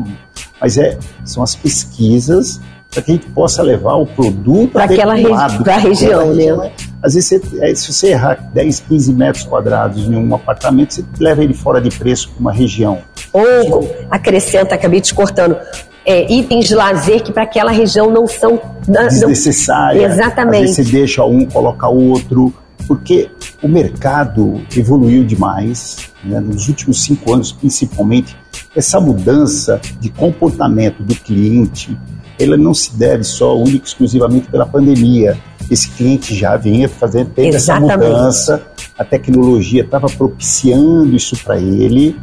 Mas 0.62 0.78
é, 0.78 0.98
são 1.24 1.42
as 1.42 1.56
pesquisas 1.56 2.62
para 2.90 3.02
que 3.02 3.12
a 3.12 3.16
gente 3.16 3.28
possa 3.32 3.62
levar 3.62 3.96
o 3.96 4.06
produto 4.06 4.72
para 4.72 4.86
aquela 4.86 5.16
regi 5.16 5.64
pra 5.64 5.78
região, 5.78 6.34
né? 6.34 6.56
né? 6.56 6.72
Às 7.04 7.14
vezes, 7.14 7.42
você, 7.42 7.66
é, 7.66 7.76
se 7.76 7.92
você 7.92 8.08
errar 8.10 8.36
10, 8.54 8.80
15 8.82 9.14
metros 9.14 9.44
quadrados 9.44 10.08
em 10.08 10.16
um 10.16 10.34
apartamento, 10.34 10.94
você 10.94 11.04
leva 11.20 11.44
ele 11.44 11.54
fora 11.54 11.82
de 11.82 11.90
preço 11.90 12.30
para 12.30 12.40
uma 12.40 12.54
região. 12.54 13.00
Ou 13.34 13.96
acrescenta, 14.10 14.76
acabei 14.76 15.02
te 15.02 15.14
cortando, 15.14 15.58
é, 16.06 16.32
itens 16.32 16.68
de 16.68 16.76
lazer 16.76 17.24
que 17.24 17.32
para 17.32 17.44
aquela 17.44 17.72
região 17.72 18.12
não 18.12 18.28
são 18.28 18.62
desnecessários. 18.88 20.04
Exatamente. 20.04 20.56
Às 20.56 20.62
vezes 20.62 20.76
você 20.76 20.92
deixa 20.92 21.26
um, 21.26 21.46
coloca 21.46 21.88
outro, 21.88 22.54
porque 22.88 23.30
o 23.64 23.68
mercado 23.68 24.62
evoluiu 24.76 25.24
demais, 25.24 26.12
né? 26.24 26.40
nos 26.40 26.68
últimos 26.68 27.04
cinco 27.04 27.34
anos 27.34 27.52
principalmente, 27.52 28.36
essa 28.76 29.00
mudança 29.00 29.82
de 30.00 30.10
comportamento 30.10 31.02
do 31.02 31.16
cliente, 31.16 31.98
ela 32.40 32.58
não 32.58 32.74
se 32.74 32.96
deve 32.96 33.24
só 33.24 33.58
única 33.58 33.86
e 33.86 33.88
exclusivamente 33.88 34.48
pela 34.50 34.66
pandemia. 34.66 35.38
Esse 35.72 35.90
cliente 35.90 36.36
já 36.36 36.56
vinha 36.58 36.88
fazendo 36.88 37.32
teve 37.32 37.56
essa 37.56 37.80
mudança, 37.80 38.62
a 38.98 39.04
tecnologia 39.04 39.82
estava 39.82 40.08
propiciando 40.08 41.16
isso 41.16 41.36
para 41.44 41.58
ele. 41.58 42.16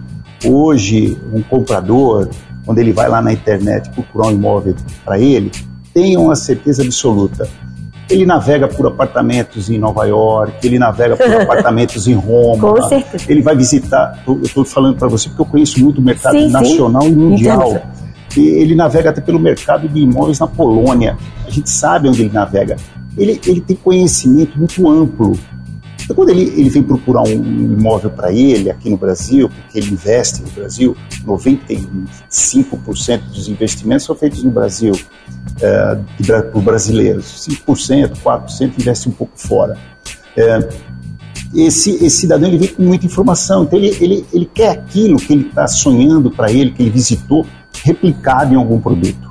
Hoje, 0.45 1.19
um 1.33 1.43
comprador 1.43 2.29
quando 2.65 2.79
ele 2.79 2.93
vai 2.93 3.09
lá 3.09 3.21
na 3.21 3.33
internet 3.33 3.91
procurar 3.91 4.29
um 4.29 4.33
imóvel 4.33 4.75
para 5.05 5.19
ele, 5.19 5.51
tenham 5.93 6.31
a 6.31 6.37
certeza 6.37 6.83
absoluta. 6.83 7.49
Ele 8.11 8.27
navega 8.27 8.69
por 8.69 8.87
apartamentos 8.87 9.71
em 9.71 9.79
Nova 9.79 10.05
York, 10.05 10.67
ele 10.67 10.79
navega 10.79 11.17
por 11.17 11.33
apartamentos 11.41 12.07
em 12.07 12.15
Roma. 12.15 12.75
Com 12.75 12.89
certeza. 12.89 13.25
Ele 13.29 13.43
vai 13.43 13.57
visitar. 13.57 14.23
Eu 14.27 14.41
estou 14.43 14.65
falando 14.65 14.97
para 14.97 15.09
você 15.09 15.29
porque 15.29 15.43
eu 15.43 15.47
conheço 15.47 15.81
muito 15.81 15.99
o 15.99 16.05
mercado 16.05 16.39
Sim, 16.39 16.47
sim. 16.47 16.53
nacional 16.53 17.07
e 17.07 17.13
mundial. 17.13 17.71
Entendo. 17.71 18.03
E 18.37 18.41
ele 18.41 18.75
navega 18.75 19.11
até 19.11 19.21
pelo 19.21 19.39
mercado 19.39 19.89
de 19.89 20.01
imóveis 20.01 20.39
na 20.39 20.47
Polônia. 20.47 21.17
A 21.47 21.51
gente 21.51 21.71
sabe 21.71 22.09
onde 22.09 22.23
ele 22.23 22.33
navega. 22.33 22.77
Ele, 23.17 23.41
ele 23.47 23.61
tem 23.61 23.77
conhecimento 23.77 24.59
muito 24.59 24.89
amplo. 24.89 25.39
Então, 26.03 26.17
quando 26.17 26.31
ele, 26.31 26.43
ele 26.43 26.69
vem 26.69 26.83
procurar 26.83 27.23
um 27.23 27.33
imóvel 27.33 28.11
para 28.11 28.33
ele 28.33 28.71
aqui 28.71 28.91
no 28.91 28.97
Brasil, 28.97 29.49
porque 29.49 29.79
ele 29.79 29.91
investe 29.93 30.43
no 30.43 30.51
Brasil, 30.51 30.97
95% 31.25 33.21
dos 33.33 33.49
investimentos 33.49 34.05
são 34.07 34.15
feitos 34.17 34.43
no 34.43 34.51
Brasil 34.51 34.93
bra- 36.21 36.43
por 36.43 36.63
brasileiros, 36.63 37.47
5%, 37.67 38.17
4% 38.23 38.73
investe 38.79 39.09
um 39.09 39.13
pouco 39.13 39.33
fora. 39.37 39.79
Eh, 40.37 40.69
esse, 41.55 41.91
esse 42.05 42.11
cidadão 42.23 42.49
ele 42.49 42.59
vem 42.59 42.69
com 42.69 42.83
muita 42.83 43.05
informação, 43.07 43.65
então 43.65 43.79
ele, 43.79 43.97
ele, 44.01 44.27
ele 44.33 44.51
quer 44.53 44.71
aquilo 44.71 45.17
que 45.19 45.33
ele 45.33 45.47
está 45.49 45.67
sonhando 45.69 46.31
para 46.31 46.51
ele, 46.51 46.71
que 46.71 46.83
ele 46.83 46.91
visitou, 46.91 47.47
replicado 47.85 48.55
em 48.55 48.57
algum 48.57 48.81
produto. 48.81 49.31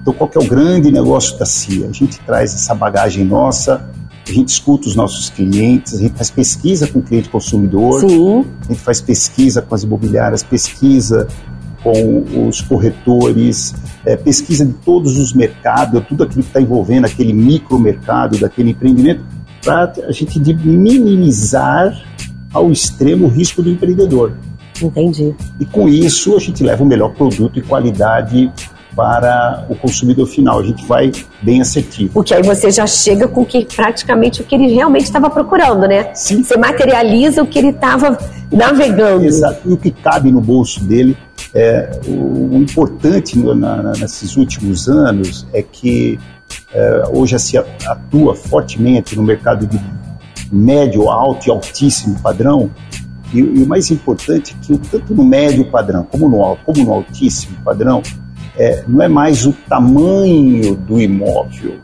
Então, 0.00 0.12
qual 0.12 0.28
é 0.34 0.38
o 0.38 0.46
grande 0.48 0.90
negócio 0.90 1.38
da 1.38 1.46
CIA? 1.46 1.88
A 1.88 1.92
gente 1.92 2.18
traz 2.20 2.52
essa 2.52 2.74
bagagem 2.74 3.24
nossa, 3.24 3.88
a 4.28 4.32
gente 4.32 4.48
escuta 4.48 4.88
os 4.88 4.94
nossos 4.94 5.30
clientes, 5.30 5.94
a 5.94 5.98
gente 5.98 6.14
faz 6.14 6.30
pesquisa 6.30 6.86
com 6.86 7.00
o 7.00 7.02
cliente 7.02 7.28
consumidor, 7.28 8.00
Sim. 8.00 8.44
a 8.60 8.72
gente 8.72 8.80
faz 8.80 9.00
pesquisa 9.00 9.60
com 9.60 9.74
as 9.74 9.82
imobiliárias, 9.82 10.42
pesquisa 10.42 11.26
com 11.82 12.46
os 12.46 12.60
corretores, 12.60 13.74
eh, 14.06 14.16
pesquisa 14.16 14.64
de 14.64 14.72
todos 14.72 15.18
os 15.18 15.32
mercados, 15.32 16.02
tudo 16.08 16.22
aquilo 16.22 16.42
que 16.42 16.48
está 16.48 16.60
envolvendo 16.60 17.06
aquele 17.06 17.32
micromercado, 17.32 18.38
daquele 18.38 18.70
empreendimento, 18.70 19.24
para 19.64 19.92
a 20.06 20.12
gente 20.12 20.38
de 20.38 20.54
minimizar 20.54 21.92
ao 22.52 22.70
extremo 22.70 23.26
o 23.26 23.28
risco 23.28 23.62
do 23.62 23.70
empreendedor. 23.70 24.36
Entendi. 24.80 25.34
E 25.60 25.66
com 25.66 25.88
isso 25.88 26.36
a 26.36 26.38
gente 26.38 26.62
leva 26.62 26.82
o 26.82 26.86
melhor 26.86 27.12
produto 27.14 27.58
e 27.58 27.62
qualidade 27.62 28.52
para 28.94 29.66
o 29.68 29.74
consumidor 29.74 30.26
final. 30.26 30.60
A 30.60 30.62
gente 30.62 30.84
vai 30.86 31.10
bem 31.42 31.60
assertivo. 31.60 32.12
Porque 32.12 32.34
aí 32.34 32.42
você 32.42 32.70
já 32.70 32.86
chega 32.86 33.26
com 33.28 33.44
que 33.44 33.64
praticamente 33.64 34.42
o 34.42 34.44
que 34.44 34.54
ele 34.54 34.72
realmente 34.74 35.04
estava 35.04 35.30
procurando, 35.30 35.86
né? 35.86 36.10
Sim. 36.14 36.42
Você 36.42 36.56
materializa 36.56 37.42
o 37.42 37.46
que 37.46 37.58
ele 37.58 37.68
estava 37.70 38.18
navegando. 38.50 39.24
Exato. 39.24 39.60
E 39.68 39.72
o 39.72 39.76
que 39.76 39.90
cabe 39.90 40.30
no 40.30 40.40
bolso 40.40 40.82
dele. 40.84 41.16
É, 41.54 42.00
o, 42.06 42.54
o 42.54 42.56
importante 42.56 43.38
no- 43.38 43.54
na- 43.54 43.92
nesses 43.98 44.36
últimos 44.36 44.88
anos 44.88 45.46
é 45.52 45.62
que 45.62 46.18
é, 46.72 47.02
hoje 47.12 47.38
se 47.38 47.58
atua 47.58 48.34
fortemente 48.34 49.14
no 49.16 49.22
mercado 49.22 49.66
de 49.66 49.78
médio, 50.50 51.10
alto 51.10 51.48
e 51.48 51.50
altíssimo 51.50 52.18
padrão. 52.20 52.70
E, 53.34 53.38
e 53.38 53.62
o 53.62 53.66
mais 53.66 53.90
importante 53.90 54.54
é 54.58 54.64
que 54.66 54.78
tanto 54.88 55.14
no 55.14 55.24
médio 55.24 55.64
padrão 55.70 56.04
como 56.04 56.28
no 56.28 56.42
alto, 56.42 56.62
como 56.64 56.84
no 56.84 56.92
altíssimo 56.92 57.56
padrão, 57.64 58.02
é, 58.56 58.82
não 58.86 59.02
é 59.02 59.08
mais 59.08 59.46
o 59.46 59.52
tamanho 59.68 60.74
do 60.74 61.00
imóvel. 61.00 61.76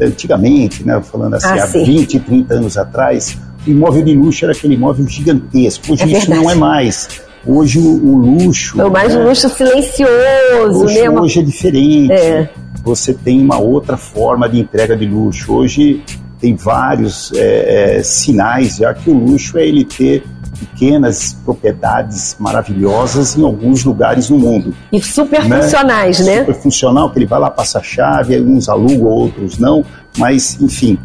Antigamente, 0.00 0.84
né, 0.84 1.00
falando 1.02 1.34
assim, 1.34 1.46
Ah, 1.46 1.64
há 1.64 1.66
sim. 1.68 1.84
20, 1.84 2.18
30 2.20 2.54
anos 2.54 2.76
atrás, 2.76 3.38
o 3.66 3.70
imóvel 3.70 4.02
de 4.02 4.14
luxo 4.14 4.44
era 4.44 4.52
aquele 4.52 4.74
imóvel 4.74 5.06
gigantesco. 5.06 5.92
Hoje 5.92 6.02
É 6.02 6.06
isso 6.06 6.20
verdade. 6.26 6.40
não 6.42 6.50
é 6.50 6.54
mais. 6.54 7.08
Hoje 7.46 7.78
o, 7.78 7.82
o 8.04 8.16
luxo. 8.16 8.80
É 8.80 8.84
o 8.84 8.90
mais 8.90 9.14
né, 9.14 9.22
luxo 9.22 9.48
silencioso, 9.50 10.80
luxo 10.80 10.94
né? 10.94 11.08
Uma- 11.10 11.22
hoje 11.22 11.40
é 11.40 11.42
diferente. 11.42 12.12
É. 12.12 12.50
Você 12.82 13.14
tem 13.14 13.40
uma 13.40 13.58
outra 13.58 13.96
forma 13.96 14.48
de 14.48 14.58
entrega 14.60 14.96
de 14.96 15.06
luxo. 15.06 15.52
Hoje 15.54 16.02
tem 16.40 16.54
vários 16.56 17.32
é, 17.34 17.98
é, 17.98 18.02
sinais 18.02 18.76
já 18.76 18.92
que 18.92 19.08
o 19.10 19.14
luxo 19.14 19.56
é 19.58 19.66
ele 19.66 19.84
ter 19.84 20.24
pequenas 20.58 21.34
propriedades 21.44 22.36
maravilhosas 22.38 23.36
em 23.36 23.44
alguns 23.44 23.84
lugares 23.84 24.28
no 24.30 24.38
mundo. 24.38 24.74
E 24.92 25.00
super 25.02 25.44
né? 25.48 25.62
funcionais, 25.62 26.20
né? 26.20 26.40
Super 26.40 26.54
funcional, 26.54 27.10
que 27.10 27.18
ele 27.18 27.26
vai 27.26 27.38
lá, 27.40 27.50
passa 27.50 27.78
a 27.78 27.82
chave, 27.82 28.40
uns 28.40 28.68
alugam, 28.68 29.06
outros 29.08 29.58
não, 29.58 29.84
mas 30.18 30.60
enfim. 30.60 30.98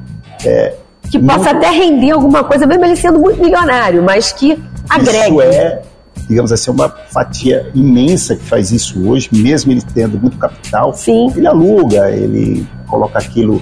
é, 0.46 0.75
Que 1.10 1.20
possa 1.20 1.38
muito- 1.39 1.58
até 1.58 1.70
render 1.72 2.12
alguma 2.12 2.44
coisa, 2.44 2.65
mesmo 2.65 2.86
ele 2.86 2.96
sendo 2.96 3.20
muito 3.20 3.41
milionário, 3.41 4.01
mas 4.03 4.32
que 4.32 4.58
agregue. 4.89 5.29
Isso 5.36 5.41
é, 5.41 5.82
digamos 6.29 6.51
assim, 6.51 6.72
uma 6.72 6.89
fatia 7.12 7.70
imensa 7.74 8.36
que 8.36 8.44
faz 8.46 8.72
isso 8.72 9.08
hoje, 9.10 9.29
mesmo 9.32 9.72
ele 9.72 9.82
tendo 9.94 10.20
muito 10.20 10.38
capital. 10.38 10.94
Sim. 10.94 11.32
Ele 11.36 11.48
aluga, 11.48 12.12
ele 12.12 12.65
coloca 12.88 13.18
aquilo 13.20 13.62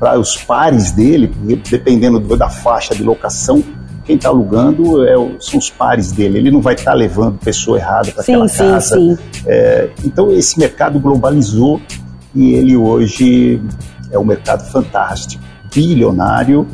para 0.00 0.18
os 0.18 0.36
pares 0.36 0.90
dele, 0.92 1.32
dependendo 1.70 2.18
do- 2.20 2.36
da 2.36 2.48
faixa 2.48 2.94
de 2.94 3.02
locação, 3.02 3.62
quem 4.08 4.16
está 4.16 4.30
alugando 4.30 5.06
é 5.06 5.18
o- 5.18 5.36
são 5.38 5.58
os 5.58 5.68
pares 5.68 6.10
dele. 6.12 6.38
Ele 6.38 6.50
não 6.50 6.62
vai 6.62 6.72
estar 6.74 6.94
levando 6.94 7.38
pessoa 7.38 7.76
errada 7.76 8.10
para 8.10 8.22
aquela 8.22 8.48
sim, 8.48 8.56
casa. 8.56 8.96
sim. 8.96 9.18
É, 9.46 9.90
então 10.02 10.32
esse 10.32 10.58
mercado 10.58 10.98
globalizou 10.98 11.78
e 12.34 12.54
ele 12.54 12.74
hoje 12.74 13.60
é 14.10 14.18
um 14.18 14.24
mercado 14.24 14.64
fantástico, 14.72 15.44
bilionário. 15.74 16.66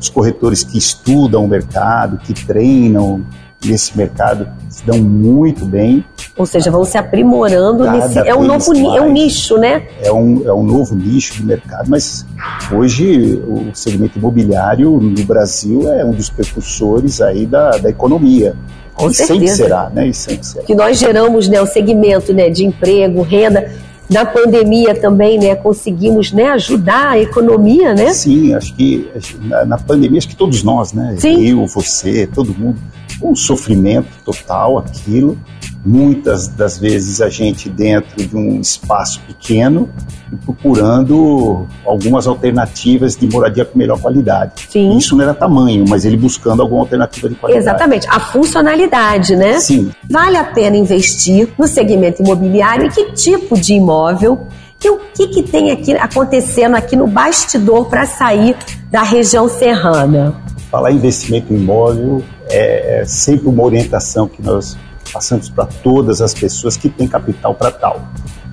Os 0.00 0.08
corretores 0.08 0.62
que 0.62 0.78
estudam 0.78 1.44
o 1.44 1.48
mercado, 1.48 2.18
que 2.18 2.32
treinam 2.32 3.20
nesse 3.66 3.96
mercado, 3.96 4.48
se 4.68 4.84
dão 4.84 4.98
muito 4.98 5.64
bem. 5.64 6.04
Ou 6.36 6.44
seja, 6.46 6.70
vão 6.70 6.84
se 6.84 6.98
aprimorando 6.98 7.84
Cada 7.84 8.06
nesse. 8.08 8.18
É 8.18 8.34
um 8.34 8.42
novo 8.44 8.72
ni- 8.72 8.86
é 8.96 9.00
um 9.00 9.08
mais. 9.08 9.12
nicho, 9.12 9.56
né? 9.58 9.82
É 10.02 10.12
um, 10.12 10.42
é 10.46 10.52
um 10.52 10.62
novo 10.62 10.94
nicho 10.94 11.34
de 11.34 11.44
mercado, 11.46 11.88
mas 11.88 12.26
hoje 12.72 13.42
o 13.46 13.70
segmento 13.74 14.18
imobiliário 14.18 14.90
no 15.00 15.24
Brasil 15.24 15.90
é 15.92 16.04
um 16.04 16.12
dos 16.12 16.28
precursores 16.30 17.20
aí 17.20 17.46
da, 17.46 17.70
da 17.70 17.88
economia. 17.90 18.54
Com 18.94 19.10
e 19.10 19.14
sempre 19.14 19.34
certeza. 19.48 19.56
será, 19.56 19.90
né? 19.90 20.06
E 20.08 20.14
sempre 20.14 20.46
será. 20.46 20.64
que 20.64 20.74
nós 20.74 20.98
geramos 20.98 21.48
né, 21.48 21.60
o 21.60 21.66
segmento 21.66 22.32
né, 22.32 22.48
de 22.48 22.64
emprego, 22.64 23.20
renda. 23.22 23.70
Na 24.08 24.24
pandemia 24.24 24.94
também, 24.94 25.38
né, 25.38 25.54
conseguimos 25.54 26.32
né, 26.32 26.50
ajudar 26.50 27.10
a 27.10 27.18
economia, 27.18 27.94
né? 27.94 28.12
Sim, 28.12 28.54
acho 28.54 28.74
que 28.74 29.08
na, 29.40 29.64
na 29.64 29.78
pandemia, 29.78 30.18
acho 30.18 30.28
que 30.28 30.36
todos 30.36 30.62
nós, 30.62 30.92
né? 30.92 31.16
Sim. 31.18 31.44
Eu, 31.44 31.66
você, 31.66 32.26
todo 32.26 32.54
mundo, 32.54 32.78
um 33.22 33.34
sofrimento 33.34 34.08
total 34.24 34.78
aquilo. 34.78 35.38
Muitas 35.86 36.48
das 36.48 36.78
vezes 36.78 37.20
a 37.20 37.28
gente 37.28 37.68
dentro 37.68 38.26
de 38.26 38.36
um 38.36 38.60
espaço 38.60 39.20
pequeno 39.20 39.88
e 40.32 40.36
procurando 40.36 41.64
algumas 41.84 42.26
alternativas 42.26 43.14
de 43.14 43.28
moradia 43.28 43.64
com 43.64 43.78
melhor 43.78 44.00
qualidade. 44.00 44.66
Sim. 44.68 44.98
Isso 44.98 45.14
não 45.14 45.22
era 45.22 45.32
tamanho, 45.32 45.84
mas 45.88 46.04
ele 46.04 46.16
buscando 46.16 46.60
alguma 46.60 46.80
alternativa 46.80 47.28
de 47.28 47.36
qualidade. 47.36 47.64
Exatamente, 47.64 48.06
a 48.10 48.18
funcionalidade, 48.18 49.36
né? 49.36 49.60
Sim, 49.60 49.92
Vale 50.10 50.36
a 50.36 50.44
pena 50.44 50.76
investir 50.76 51.48
no 51.56 51.68
segmento 51.68 52.20
imobiliário 52.20 52.86
e 52.86 52.90
que 52.90 53.12
tipo 53.12 53.56
de 53.56 53.74
imóvel 53.74 54.46
e 54.84 54.88
o 54.88 55.00
que, 55.14 55.28
que 55.28 55.42
tem 55.42 55.70
aqui 55.70 55.94
acontecendo 55.94 56.76
aqui 56.76 56.94
no 56.96 57.06
bastidor 57.06 57.86
para 57.86 58.06
sair 58.06 58.56
da 58.90 59.02
região 59.02 59.48
serrana? 59.48 60.34
falar 60.70 60.92
investimento 60.92 61.52
em 61.52 61.56
imóvel 61.56 62.22
é, 62.48 63.00
é 63.00 63.04
sempre 63.04 63.48
uma 63.48 63.62
orientação 63.62 64.28
que 64.28 64.42
nós 64.42 64.76
passamos 65.10 65.48
para 65.48 65.66
todas 65.66 66.20
as 66.20 66.34
pessoas 66.34 66.76
que 66.76 66.88
têm 66.88 67.06
capital 67.08 67.54
para 67.54 67.70
tal. 67.70 68.02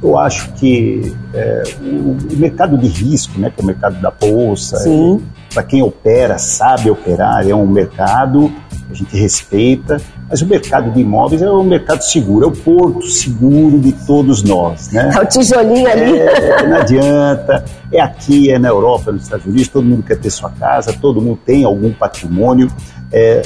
Eu 0.01 0.17
acho 0.17 0.51
que 0.53 1.15
é, 1.33 1.63
o, 1.81 2.17
o 2.33 2.38
mercado 2.38 2.77
de 2.77 2.88
risco, 2.88 3.39
né, 3.39 3.50
que 3.50 3.62
é 3.62 3.63
o 3.63 3.67
mercado 3.67 4.01
da 4.01 4.12
bolsa, 4.12 4.77
Sim. 4.77 5.24
para 5.53 5.63
quem 5.63 5.81
opera, 5.81 6.38
sabe 6.38 6.89
operar, 6.89 7.48
é 7.48 7.55
um 7.55 7.65
mercado 7.65 8.51
a 8.93 8.95
gente 8.95 9.17
respeita, 9.17 10.00
mas 10.29 10.41
o 10.41 10.45
mercado 10.45 10.91
de 10.91 11.01
imóveis 11.01 11.41
é 11.41 11.50
um 11.50 11.63
mercado 11.63 12.01
seguro, 12.01 12.45
é 12.45 12.48
o 12.48 12.51
porto 12.51 13.07
seguro 13.07 13.79
de 13.79 13.91
todos 14.05 14.43
nós, 14.43 14.91
né? 14.91 15.10
É 15.13 15.19
o 15.19 15.25
tijolinho 15.25 15.89
ali. 15.89 16.19
É, 16.19 16.67
não 16.67 16.77
adianta. 16.77 17.65
É 17.91 18.00
aqui, 18.00 18.51
é 18.51 18.60
na 18.60 18.69
Europa, 18.69 19.12
nos 19.12 19.24
Estados 19.24 19.45
Unidos, 19.45 19.67
todo 19.67 19.83
mundo 19.83 20.03
quer 20.03 20.17
ter 20.17 20.29
sua 20.29 20.51
casa, 20.51 20.93
todo 20.93 21.19
mundo 21.19 21.39
tem 21.43 21.63
algum 21.63 21.91
patrimônio. 21.91 22.72
É, 23.12 23.41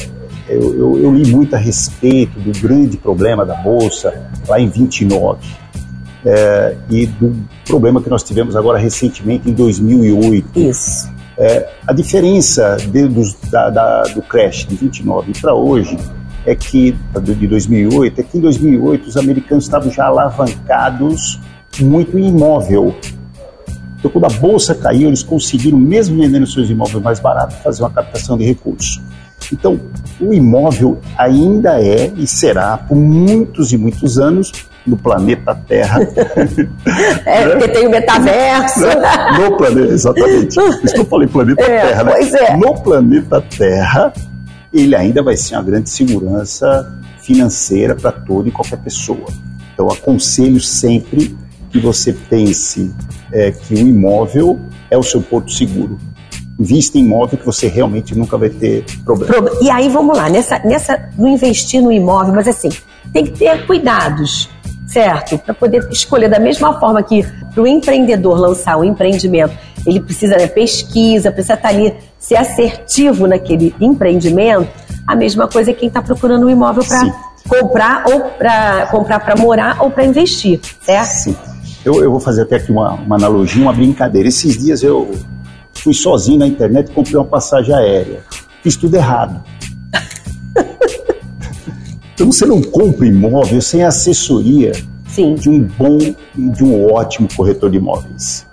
eu, 0.49 0.75
eu- 0.75 0.99
eu 1.03 1.13
li 1.13 1.29
muito 1.31 1.55
a 1.55 1.59
respeito 1.59 2.39
do 2.39 2.51
grande 2.59 2.97
problema 2.97 3.45
da 3.45 3.55
Bolsa 3.55 4.29
lá 4.47 4.59
em 4.59 4.67
29 4.69 5.39
é, 6.25 6.75
e 6.89 7.05
do 7.05 7.35
problema 7.65 8.01
que 8.01 8.09
nós 8.09 8.23
tivemos 8.23 8.55
agora 8.55 8.77
recentemente 8.79 9.49
em 9.49 9.53
2008. 9.53 10.59
Isso. 10.59 11.09
A 11.85 11.93
diferença 11.93 12.77
de- 12.91 13.07
dos- 13.07 13.35
da- 13.51 13.69
da- 13.69 14.01
do 14.03 14.21
crash 14.23 14.65
de 14.65 14.75
29 14.75 15.33
para 15.39 15.53
hoje 15.53 15.95
é 16.45 16.55
que, 16.55 16.95
de 17.21 17.47
2008, 17.47 18.19
é 18.21 18.23
que 18.23 18.37
em 18.37 18.41
2008 18.41 19.07
os 19.07 19.17
americanos 19.17 19.65
estavam 19.65 19.91
já 19.91 20.05
alavancados 20.05 21.39
muito 21.79 22.17
em 22.17 22.27
imóvel. 22.29 22.95
Então, 23.99 24.09
quando 24.09 24.25
a 24.25 24.29
bolsa 24.39 24.73
caiu, 24.73 25.09
eles 25.09 25.21
conseguiram, 25.23 25.77
mesmo 25.77 26.17
vendendo 26.21 26.47
seus 26.47 26.69
imóveis 26.69 27.03
mais 27.03 27.19
baratos, 27.19 27.57
fazer 27.57 27.83
uma 27.83 27.89
captação 27.91 28.37
de 28.37 28.45
recursos. 28.45 29.01
Então, 29.51 29.79
o 30.19 30.33
imóvel 30.33 30.99
ainda 31.17 31.81
é 31.81 32.11
e 32.15 32.27
será, 32.27 32.77
por 32.77 32.95
muitos 32.95 33.71
e 33.71 33.77
muitos 33.77 34.17
anos, 34.17 34.51
no 34.85 34.97
planeta 34.97 35.53
Terra. 35.67 35.99
é, 37.25 37.45
né? 37.45 37.55
porque 37.55 37.67
tem 37.69 37.87
o 37.87 37.89
metaverso. 37.89 38.81
Né? 38.81 39.39
No 39.39 39.57
planeta, 39.57 39.93
exatamente. 39.93 40.59
Isso 40.83 40.93
que 40.93 40.99
eu 40.99 41.05
falei 41.05 41.27
planeta 41.27 41.61
é, 41.63 41.87
Terra, 41.87 42.03
né? 42.03 42.11
Pois 42.13 42.33
é. 42.33 42.57
No 42.57 42.81
planeta 42.81 43.41
Terra, 43.41 44.13
ele 44.73 44.95
ainda 44.95 45.21
vai 45.21 45.35
ser 45.35 45.55
uma 45.55 45.63
grande 45.63 45.89
segurança 45.89 46.99
financeira 47.21 47.95
para 47.95 48.11
toda 48.11 48.47
e 48.47 48.51
qualquer 48.51 48.77
pessoa. 48.77 49.27
Então, 49.73 49.89
aconselho 49.89 50.59
sempre 50.59 51.37
que 51.69 51.79
você 51.79 52.13
pense 52.13 52.93
é, 53.31 53.51
que 53.51 53.73
o 53.73 53.77
imóvel 53.77 54.59
é 54.89 54.97
o 54.97 55.03
seu 55.03 55.21
porto 55.21 55.51
seguro. 55.51 55.99
Invista 56.59 56.97
em 56.97 57.01
imóvel 57.01 57.37
que 57.37 57.45
você 57.45 57.67
realmente 57.67 58.17
nunca 58.17 58.37
vai 58.37 58.49
ter 58.49 58.83
problema. 59.05 59.49
E 59.61 59.69
aí 59.69 59.89
vamos 59.89 60.17
lá, 60.17 60.29
nessa, 60.29 60.59
nessa, 60.59 61.09
no 61.17 61.27
investir 61.27 61.81
no 61.81 61.91
imóvel, 61.91 62.33
mas 62.33 62.47
assim, 62.47 62.69
tem 63.13 63.25
que 63.25 63.31
ter 63.31 63.65
cuidados, 63.67 64.49
certo? 64.87 65.37
Para 65.37 65.53
poder 65.53 65.87
escolher 65.91 66.29
da 66.29 66.39
mesma 66.39 66.79
forma 66.79 67.03
que 67.03 67.23
para 67.53 67.61
o 67.61 67.67
empreendedor 67.67 68.39
lançar 68.39 68.77
um 68.77 68.83
empreendimento, 68.83 69.55
ele 69.85 69.99
precisa 69.99 70.35
de 70.35 70.47
pesquisa, 70.47 71.31
precisa 71.31 71.53
estar 71.53 71.69
tá 71.69 71.75
ali, 71.75 71.93
ser 72.17 72.37
assertivo 72.37 73.27
naquele 73.27 73.75
empreendimento. 73.79 74.67
A 75.05 75.15
mesma 75.15 75.47
coisa 75.47 75.71
é 75.71 75.73
quem 75.73 75.87
está 75.87 76.01
procurando 76.01 76.47
um 76.47 76.49
imóvel 76.49 76.83
para 76.83 77.13
comprar 77.47 78.03
ou 78.07 78.21
para 78.37 78.87
comprar 78.87 79.19
para 79.19 79.35
morar 79.35 79.81
ou 79.81 79.91
para 79.91 80.05
investir, 80.05 80.59
certo? 80.81 81.07
Sim. 81.07 81.35
Eu, 81.85 82.03
eu 82.03 82.11
vou 82.11 82.19
fazer 82.19 82.41
até 82.41 82.57
aqui 82.57 82.71
uma, 82.71 82.93
uma 82.95 83.15
analogia, 83.15 83.61
uma 83.61 83.71
brincadeira. 83.71 84.27
Esses 84.27 84.57
dias 84.57 84.83
eu 84.83 85.11
fui 85.87 85.93
sozinho 85.93 86.39
na 86.39 86.47
internet 86.47 86.89
e 86.89 86.91
comprei 86.93 87.15
uma 87.15 87.23
passagem 87.23 87.73
aérea. 87.73 88.19
Fiz 88.61 88.75
tudo 88.75 88.93
errado. 88.95 89.41
então 92.13 92.29
você 92.29 92.45
não 92.45 92.61
compra 92.61 93.07
imóvel 93.07 93.61
sem 93.61 93.83
assessoria 93.85 94.73
Sim. 95.07 95.35
de 95.35 95.49
um 95.49 95.61
bom 95.61 95.97
e 95.97 96.49
de 96.49 96.61
um 96.61 96.91
ótimo 96.91 97.29
corretor 97.37 97.69
de 97.69 97.77
imóveis. 97.77 98.45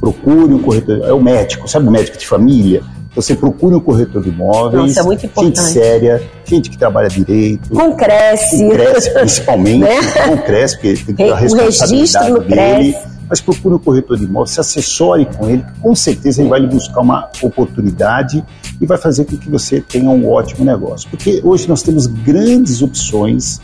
Procure 0.00 0.54
um 0.54 0.62
corretor, 0.62 1.02
é 1.04 1.12
o 1.12 1.22
médico, 1.22 1.68
sabe 1.68 1.86
o 1.88 1.90
médico 1.90 2.16
de 2.16 2.26
família? 2.26 2.82
Você 3.14 3.34
procure 3.34 3.74
um 3.74 3.80
corretor 3.80 4.22
de 4.22 4.30
imóveis. 4.30 4.82
Nossa, 4.82 5.00
é 5.00 5.02
muito 5.02 5.26
importante. 5.26 5.60
Gente 5.60 5.72
séria, 5.72 6.22
gente 6.46 6.70
que 6.70 6.78
trabalha 6.78 7.10
direito. 7.10 7.68
Com 7.68 7.94
Cresce. 7.94 8.56
Com 8.56 8.70
Cresce, 8.70 9.10
principalmente. 9.10 9.80
né? 9.84 10.00
Com 10.26 10.38
Cresce, 10.38 10.76
porque 10.76 10.94
tem 10.94 11.14
que 11.14 11.24
ter 11.24 11.32
a 11.32 11.36
responsabilidade 11.36 12.32
dele. 12.32 12.46
Cresce. 12.48 13.11
Mas 13.32 13.40
procure 13.40 13.74
um 13.74 13.78
corretor 13.78 14.18
de 14.18 14.24
imóveis, 14.26 14.50
se 14.50 14.60
assessore 14.60 15.24
com 15.24 15.48
ele, 15.48 15.64
com 15.80 15.94
certeza 15.94 16.42
ele 16.42 16.50
vai 16.50 16.60
lhe 16.60 16.66
buscar 16.66 17.00
uma 17.00 17.30
oportunidade 17.40 18.44
e 18.78 18.84
vai 18.84 18.98
fazer 18.98 19.24
com 19.24 19.38
que 19.38 19.48
você 19.48 19.80
tenha 19.80 20.10
um 20.10 20.30
ótimo 20.30 20.66
negócio. 20.66 21.08
Porque 21.08 21.40
hoje 21.42 21.66
nós 21.66 21.82
temos 21.82 22.06
grandes 22.06 22.82
opções. 22.82 23.58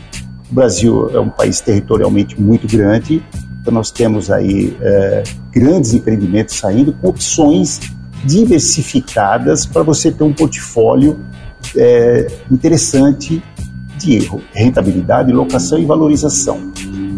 O 0.49 0.55
Brasil 0.55 1.11
é 1.13 1.19
um 1.19 1.29
país 1.29 1.61
territorialmente 1.61 2.41
muito 2.41 2.65
grande, 2.65 3.23
então 3.61 3.71
nós 3.71 3.91
temos 3.91 4.31
aí 4.31 4.75
é, 4.81 5.21
grandes 5.51 5.93
empreendimentos 5.93 6.55
saindo 6.55 6.91
com 6.93 7.07
opções 7.07 7.79
diversificadas 8.25 9.67
para 9.67 9.83
você 9.83 10.11
ter 10.11 10.23
um 10.23 10.33
portfólio 10.33 11.19
é, 11.77 12.25
interessante 12.49 13.43
de 13.99 14.27
rentabilidade, 14.51 15.31
locação 15.31 15.77
e 15.77 15.85
valorização. 15.85 16.71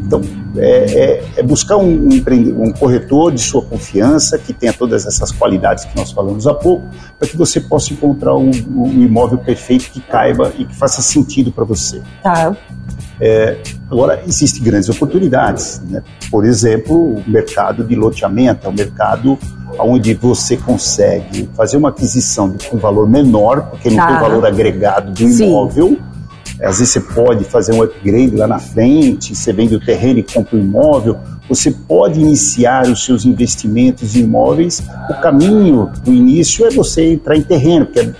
Então, 0.05 0.21
é, 0.57 0.67
é, 0.67 1.23
é 1.37 1.43
buscar 1.43 1.77
um, 1.77 2.09
um, 2.09 2.71
corretor 2.71 3.31
de 3.31 3.41
sua 3.41 3.61
confiança, 3.61 4.37
que 4.37 4.53
tenha 4.53 4.73
todas 4.73 5.05
essas 5.05 5.31
qualidades 5.31 5.85
que 5.85 5.95
nós 5.95 6.11
falamos 6.11 6.47
há 6.47 6.53
pouco, 6.53 6.85
para 7.17 7.27
que 7.27 7.37
você 7.37 7.59
possa 7.59 7.93
encontrar 7.93 8.35
um, 8.35 8.51
um, 8.75 8.87
imóvel 9.01 9.37
perfeito 9.37 9.89
que 9.91 10.01
caiba 10.01 10.51
e 10.57 10.65
que 10.65 10.75
faça 10.75 11.01
sentido 11.01 11.51
para 11.51 11.63
você. 11.63 12.01
Tá. 12.23 12.55
É, 13.19 13.57
agora, 13.89 14.23
existem 14.27 14.63
grandes 14.63 14.89
oportunidades. 14.89 15.81
Né? 15.87 16.03
Por 16.29 16.45
exemplo, 16.45 17.15
o 17.15 17.23
mercado 17.27 17.83
de 17.83 17.95
loteamento, 17.95 18.65
é 18.65 18.69
um 18.69 18.73
mercado 18.73 19.37
onde 19.79 20.13
você 20.13 20.57
consegue 20.57 21.49
fazer 21.55 21.77
uma 21.77 21.89
aquisição 21.89 22.55
com 22.69 22.77
um 22.77 22.79
valor 22.79 23.07
menor, 23.07 23.69
porque 23.69 23.89
não 23.89 23.97
tá. 23.97 24.07
tem 24.07 24.17
o 24.17 24.19
valor 24.19 24.45
agregado 24.45 25.11
do 25.11 25.21
imóvel. 25.21 25.89
Sim. 25.89 26.10
Às 26.61 26.79
vezes 26.79 26.93
você 26.93 27.01
pode 27.01 27.43
fazer 27.43 27.73
um 27.73 27.81
upgrade 27.81 28.35
lá 28.35 28.47
na 28.47 28.59
frente, 28.59 29.35
você 29.35 29.51
vende 29.51 29.75
o 29.75 29.79
terreno 29.79 30.19
e 30.19 30.23
compra 30.23 30.55
o 30.55 30.59
imóvel. 30.59 31.17
Você 31.49 31.71
pode 31.71 32.19
iniciar 32.19 32.87
os 32.87 33.03
seus 33.03 33.25
investimentos 33.25 34.15
em 34.15 34.21
imóveis. 34.21 34.81
O 35.09 35.21
caminho 35.21 35.91
do 36.03 36.13
início 36.13 36.65
é 36.65 36.69
você 36.69 37.13
entrar 37.13 37.35
em 37.35 37.41
terreno, 37.41 37.87
porque 37.87 37.99
é 37.99 38.13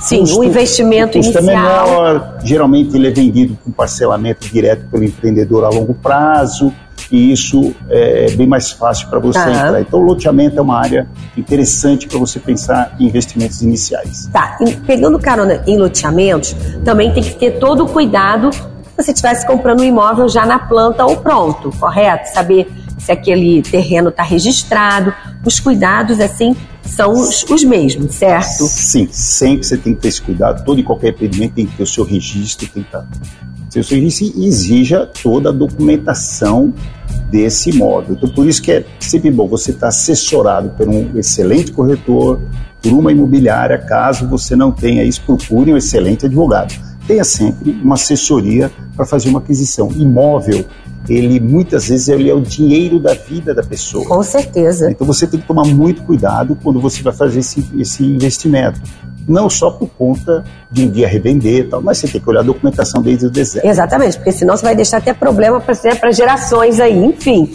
Sim, 0.00 0.20
custo, 0.20 0.40
o 0.40 0.44
investimento 0.44 1.18
o 1.18 1.22
custo 1.22 1.38
inicial. 1.38 1.86
é 1.86 2.12
menor, 2.12 2.38
geralmente 2.44 2.96
ele 2.96 3.08
é 3.08 3.10
vendido 3.10 3.56
com 3.64 3.70
parcelamento 3.70 4.48
direto 4.48 4.86
pelo 4.90 5.04
empreendedor 5.04 5.64
a 5.64 5.68
longo 5.68 5.94
prazo 5.94 6.72
e 7.10 7.32
isso 7.32 7.74
é 7.90 8.30
bem 8.32 8.46
mais 8.46 8.72
fácil 8.72 9.08
para 9.08 9.18
você 9.18 9.38
entrar. 9.38 9.80
Então, 9.80 10.00
o 10.00 10.02
loteamento 10.02 10.58
é 10.58 10.62
uma 10.62 10.78
área 10.78 11.06
interessante 11.36 12.08
para 12.08 12.18
você 12.18 12.40
pensar 12.40 12.96
em 12.98 13.06
investimentos 13.06 13.62
iniciais. 13.62 14.28
Tá, 14.32 14.56
e 14.60 14.72
pegando 14.72 15.18
carona 15.18 15.62
em 15.66 15.78
loteamentos, 15.78 16.56
também 16.84 17.12
tem 17.12 17.22
que 17.22 17.34
ter 17.34 17.58
todo 17.58 17.84
o 17.84 17.88
cuidado 17.88 18.50
se 18.52 19.02
você 19.02 19.10
estivesse 19.10 19.44
comprando 19.44 19.80
um 19.80 19.84
imóvel 19.84 20.28
já 20.28 20.46
na 20.46 20.58
planta 20.58 21.04
ou 21.04 21.16
pronto, 21.16 21.70
correto? 21.80 22.32
Saber 22.32 22.70
se 22.98 23.12
aquele 23.12 23.62
terreno 23.62 24.08
está 24.08 24.22
registrado, 24.22 25.12
os 25.44 25.60
cuidados 25.60 26.20
assim 26.20 26.56
são 26.82 27.12
os, 27.12 27.44
os, 27.44 27.64
mesmos, 27.64 28.14
certo? 28.14 28.66
Sim, 28.66 29.08
sempre 29.10 29.66
você 29.66 29.76
tem 29.76 29.94
que 29.94 30.00
ter 30.00 30.08
esse 30.08 30.22
cuidado, 30.22 30.64
todo 30.64 30.78
e 30.78 30.82
qualquer 30.82 31.10
empreendimento 31.10 31.54
tem 31.54 31.66
que 31.66 31.76
ter 31.76 31.82
o 31.82 31.86
seu 31.86 32.04
registro, 32.04 32.68
tem 32.68 32.82
que 32.82 32.90
tá 32.90 33.04
seu 33.74 33.82
serviço 33.82 34.22
e 34.24 34.46
exija 34.46 35.04
toda 35.04 35.48
a 35.48 35.52
documentação 35.52 36.72
desse 37.28 37.70
imóvel. 37.70 38.14
Então, 38.14 38.28
por 38.28 38.46
isso 38.46 38.62
que 38.62 38.70
é 38.70 38.84
sempre 39.00 39.32
bom 39.32 39.48
você 39.48 39.72
estar 39.72 39.88
assessorado 39.88 40.70
por 40.70 40.88
um 40.88 41.18
excelente 41.18 41.72
corretor, 41.72 42.40
por 42.80 42.92
uma 42.92 43.10
imobiliária, 43.10 43.78
caso 43.78 44.28
você 44.28 44.54
não 44.54 44.70
tenha 44.70 45.02
isso, 45.02 45.20
procure 45.22 45.72
um 45.72 45.76
excelente 45.76 46.26
advogado. 46.26 46.72
Tenha 47.06 47.24
sempre 47.24 47.70
uma 47.82 47.94
assessoria 47.94 48.70
para 48.96 49.04
fazer 49.04 49.28
uma 49.28 49.38
aquisição. 49.38 49.90
Imóvel, 49.92 50.64
ele 51.08 51.38
muitas 51.38 51.88
vezes 51.88 52.08
ele 52.08 52.30
é 52.30 52.34
o 52.34 52.40
dinheiro 52.40 52.98
da 52.98 53.14
vida 53.14 53.54
da 53.54 53.62
pessoa. 53.62 54.06
Com 54.06 54.22
certeza. 54.22 54.90
Então 54.90 55.06
você 55.06 55.26
tem 55.26 55.40
que 55.40 55.46
tomar 55.46 55.64
muito 55.64 56.02
cuidado 56.02 56.56
quando 56.62 56.80
você 56.80 57.02
vai 57.02 57.12
fazer 57.12 57.40
esse, 57.40 57.64
esse 57.78 58.04
investimento 58.04 58.80
não 59.26 59.48
só 59.48 59.70
por 59.70 59.88
conta 59.88 60.44
de 60.70 60.84
um 60.84 60.90
dia 60.90 61.08
revender 61.08 61.60
e 61.60 61.64
tal, 61.64 61.80
mas 61.80 61.98
você 61.98 62.08
tem 62.08 62.20
que 62.20 62.28
olhar 62.28 62.40
a 62.40 62.44
documentação 62.44 63.02
desde 63.02 63.26
o 63.26 63.30
deserto. 63.30 63.66
Exatamente, 63.66 64.16
porque 64.16 64.32
senão 64.32 64.56
você 64.56 64.62
vai 64.62 64.76
deixar 64.76 64.98
até 64.98 65.12
problema 65.12 65.60
para 65.60 65.74
né, 65.74 66.12
gerações 66.12 66.78
aí, 66.78 66.96
enfim. 66.96 67.50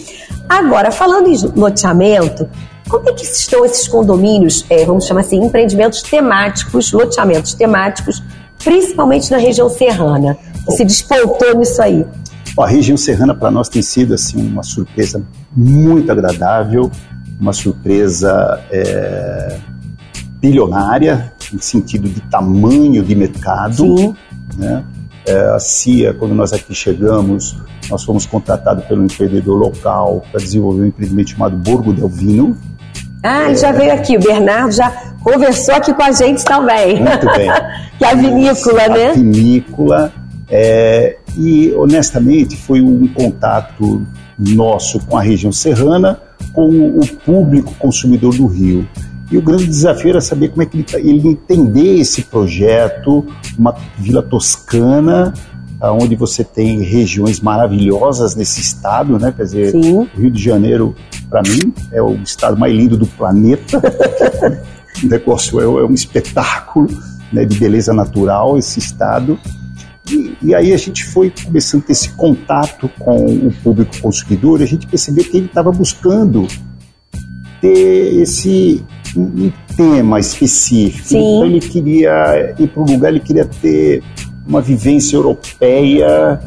Agora, 0.47 0.91
falando 0.91 1.27
em 1.27 1.37
loteamento, 1.55 2.49
como 2.89 3.07
é 3.07 3.13
que 3.13 3.23
estão 3.23 3.63
esses 3.63 3.87
condomínios, 3.87 4.65
é, 4.69 4.83
vamos 4.83 5.05
chamar 5.05 5.21
assim, 5.21 5.37
empreendimentos 5.37 6.01
temáticos, 6.01 6.91
loteamentos 6.91 7.53
temáticos, 7.53 8.23
principalmente 8.63 9.31
na 9.31 9.37
região 9.37 9.69
serrana? 9.69 10.37
Você 10.65 10.85
despontou 10.85 11.55
nisso 11.55 11.81
aí. 11.81 12.05
A 12.57 12.67
região 12.67 12.97
serrana 12.97 13.33
para 13.33 13.49
nós 13.49 13.69
tem 13.69 13.81
sido 13.81 14.13
assim 14.13 14.45
uma 14.45 14.63
surpresa 14.63 15.23
muito 15.55 16.11
agradável, 16.11 16.91
uma 17.39 17.53
surpresa 17.53 18.61
é, 18.69 19.57
bilionária, 20.39 21.33
em 21.53 21.59
sentido 21.59 22.09
de 22.09 22.21
tamanho 22.21 23.03
de 23.03 23.15
mercado. 23.15 23.97
Sim. 23.97 24.15
Né? 24.57 24.83
É, 25.25 25.39
a 25.51 25.59
CIA, 25.59 26.13
quando 26.13 26.33
nós 26.33 26.51
aqui 26.51 26.73
chegamos, 26.73 27.55
nós 27.89 28.03
fomos 28.03 28.25
contratados 28.25 28.83
pelo 28.85 29.03
empreendedor 29.03 29.57
local 29.57 30.23
para 30.31 30.41
desenvolver 30.41 30.83
um 30.83 30.85
empreendimento 30.87 31.31
chamado 31.31 31.55
Borgo 31.55 31.93
del 31.93 32.09
Vino. 32.09 32.57
Ah, 33.23 33.51
é, 33.51 33.55
já 33.55 33.71
veio 33.71 33.93
aqui, 33.93 34.17
o 34.17 34.19
Bernardo 34.19 34.71
já 34.71 35.08
conversou 35.23 35.75
aqui 35.75 35.93
com 35.93 36.03
a 36.03 36.11
gente 36.11 36.43
também. 36.43 37.01
Muito 37.01 37.25
bem. 37.25 37.49
que 37.97 38.05
é 38.05 38.11
a 38.11 38.15
vinícola, 38.15 38.83
a 38.83 38.89
né? 38.89 39.09
A 39.09 39.13
vinícola. 39.13 40.13
É, 40.49 41.17
e, 41.37 41.71
honestamente, 41.75 42.55
foi 42.55 42.81
um 42.81 43.07
contato 43.07 44.05
nosso 44.37 44.99
com 45.05 45.17
a 45.17 45.21
região 45.21 45.51
serrana, 45.51 46.19
com 46.53 46.69
o 46.69 47.05
público 47.25 47.73
consumidor 47.75 48.35
do 48.35 48.47
Rio. 48.47 48.87
E 49.31 49.37
o 49.37 49.41
grande 49.41 49.67
desafio 49.67 50.11
era 50.11 50.21
saber 50.21 50.49
como 50.49 50.63
é 50.63 50.65
que 50.65 50.77
ele, 50.77 50.83
tá, 50.83 50.99
ele 50.99 51.27
entender 51.27 51.99
esse 51.99 52.23
projeto, 52.23 53.25
uma 53.57 53.75
vila 53.97 54.23
toscana, 54.23 55.33
onde 55.81 56.15
você 56.15 56.43
tem 56.43 56.81
regiões 56.81 57.39
maravilhosas 57.39 58.35
nesse 58.35 58.59
estado, 58.59 59.19
né? 59.19 59.31
Quer 59.35 59.43
dizer, 59.43 59.71
Sim. 59.71 59.97
o 59.97 60.09
Rio 60.19 60.31
de 60.31 60.43
Janeiro, 60.43 60.95
para 61.29 61.41
mim, 61.43 61.73
é 61.91 62.01
o 62.01 62.15
estado 62.15 62.57
mais 62.57 62.73
lindo 62.73 62.97
do 62.97 63.05
planeta. 63.05 63.81
o 65.03 65.09
negócio 65.09 65.59
é, 65.59 65.63
é, 65.63 65.85
um 65.85 65.93
espetáculo 65.93 66.87
né, 67.31 67.45
de 67.45 67.57
beleza 67.57 67.93
natural, 67.93 68.57
esse 68.57 68.79
estado. 68.79 69.39
E, 70.09 70.35
e, 70.41 70.55
aí 70.55 70.73
a 70.73 70.77
gente 70.77 71.05
foi 71.05 71.31
começando 71.45 71.83
a 71.83 71.85
ter 71.87 71.91
esse 71.91 72.09
contato 72.09 72.89
com 72.99 73.25
o 73.25 73.53
público 73.63 73.99
consumidor 74.01 74.59
e 74.59 74.63
a 74.63 74.67
gente 74.67 74.87
percebeu 74.87 75.23
que 75.23 75.37
ele 75.37 75.45
estava 75.45 75.71
buscando 75.71 76.47
ter 77.61 78.21
esse 78.21 78.83
um 79.15 79.51
tema 79.75 80.19
específico. 80.19 81.07
Sim. 81.07 81.17
Então 81.17 81.45
ele 81.45 81.59
queria 81.59 82.55
ir 82.57 82.67
para 82.67 82.81
um 82.81 82.85
lugar, 82.85 83.09
ele 83.09 83.19
queria 83.19 83.45
ter 83.45 84.03
uma 84.47 84.61
vivência 84.61 85.15
europeia 85.15 86.39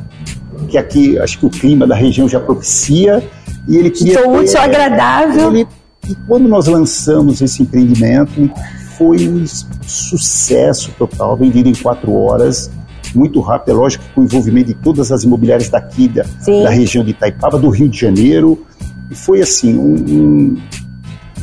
porque 0.62 0.78
aqui 0.78 1.18
acho 1.18 1.38
que 1.38 1.46
o 1.46 1.50
clima 1.50 1.86
da 1.86 1.94
região 1.94 2.28
já 2.28 2.38
propicia 2.38 3.22
e 3.68 3.76
ele 3.76 3.90
queria 3.90 4.14
Estou 4.14 4.38
útil, 4.38 4.60
agradável. 4.60 5.50
Ele, 5.50 5.66
e 6.08 6.14
quando 6.26 6.48
nós 6.48 6.66
lançamos 6.66 7.40
esse 7.40 7.62
empreendimento, 7.62 8.50
foi 8.96 9.28
um 9.28 9.44
sucesso 9.86 10.92
total, 10.98 11.36
vendido 11.36 11.68
em 11.68 11.74
quatro 11.74 12.12
horas, 12.12 12.70
muito 13.14 13.40
rápido, 13.40 13.72
é 13.72 13.74
lógico, 13.74 14.04
com 14.14 14.22
o 14.22 14.24
envolvimento 14.24 14.68
de 14.68 14.74
todas 14.74 15.12
as 15.12 15.22
imobiliárias 15.22 15.68
daqui, 15.68 16.08
da, 16.08 16.24
da 16.62 16.70
região 16.70 17.04
de 17.04 17.10
Itaipava, 17.10 17.58
do 17.58 17.68
Rio 17.68 17.88
de 17.88 17.98
Janeiro, 17.98 18.64
e 19.10 19.14
foi 19.14 19.40
assim, 19.40 19.78
um, 19.78 19.94
um, 19.94 20.62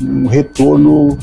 um 0.01 0.27
retorno 0.27 1.17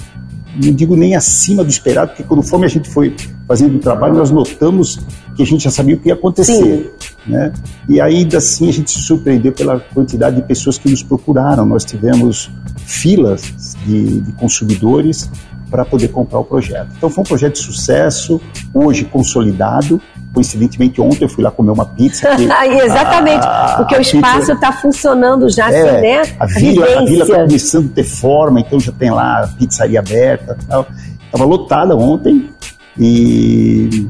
não 0.63 0.73
digo 0.73 0.97
nem 0.97 1.15
acima 1.15 1.63
do 1.63 1.69
esperado, 1.69 2.09
porque 2.09 2.23
conforme 2.23 2.65
a 2.65 2.69
gente 2.69 2.89
foi 2.89 3.15
fazendo 3.47 3.77
o 3.77 3.79
trabalho, 3.79 4.15
nós 4.15 4.31
notamos 4.31 4.99
que 5.37 5.43
a 5.43 5.47
gente 5.47 5.65
já 5.65 5.71
sabia 5.71 5.97
o 5.97 5.99
que 5.99 6.09
ia 6.09 6.15
acontecer. 6.15 6.95
Né? 7.27 7.53
E 7.89 8.01
ainda 8.01 8.39
assim 8.39 8.69
a 8.69 8.73
gente 8.73 8.91
se 8.91 9.01
surpreendeu 9.01 9.53
pela 9.53 9.81
quantidade 9.81 10.37
de 10.37 10.43
pessoas 10.43 10.79
que 10.79 10.89
nos 10.89 11.03
procuraram. 11.03 11.67
Nós 11.67 11.85
tivemos 11.85 12.51
filas 12.77 13.77
de, 13.85 14.21
de 14.21 14.33
consumidores 14.33 15.31
para 15.71 15.85
poder 15.85 16.09
comprar 16.09 16.39
o 16.39 16.45
projeto. 16.45 16.89
Então 16.97 17.11
foi 17.11 17.23
um 17.23 17.27
projeto 17.27 17.55
de 17.55 17.61
sucesso, 17.61 18.41
hoje 18.73 19.05
consolidado. 19.05 20.01
Coincidentemente, 20.33 21.01
ontem 21.01 21.25
eu 21.25 21.29
fui 21.29 21.43
lá 21.43 21.51
comer 21.51 21.71
uma 21.71 21.87
pizza. 21.87 22.29
Exatamente, 22.39 23.47
a, 23.47 23.75
porque 23.79 23.97
o 23.97 24.01
espaço 24.01 24.53
está 24.53 24.71
funcionando 24.71 25.49
já, 25.49 25.73
é, 25.73 25.81
assim, 25.81 26.01
né? 26.03 26.23
A 26.39 26.47
vila 26.47 26.87
está 27.13 27.43
começando 27.43 27.87
a 27.91 27.95
ter 27.95 28.05
forma, 28.05 28.61
então 28.61 28.79
já 28.79 28.93
tem 28.93 29.11
lá 29.11 29.45
a 29.45 29.49
pizzaria 29.49 29.99
aberta. 29.99 30.57
Estava 30.61 31.45
lotada 31.45 31.97
ontem 31.97 32.51
e 32.99 34.09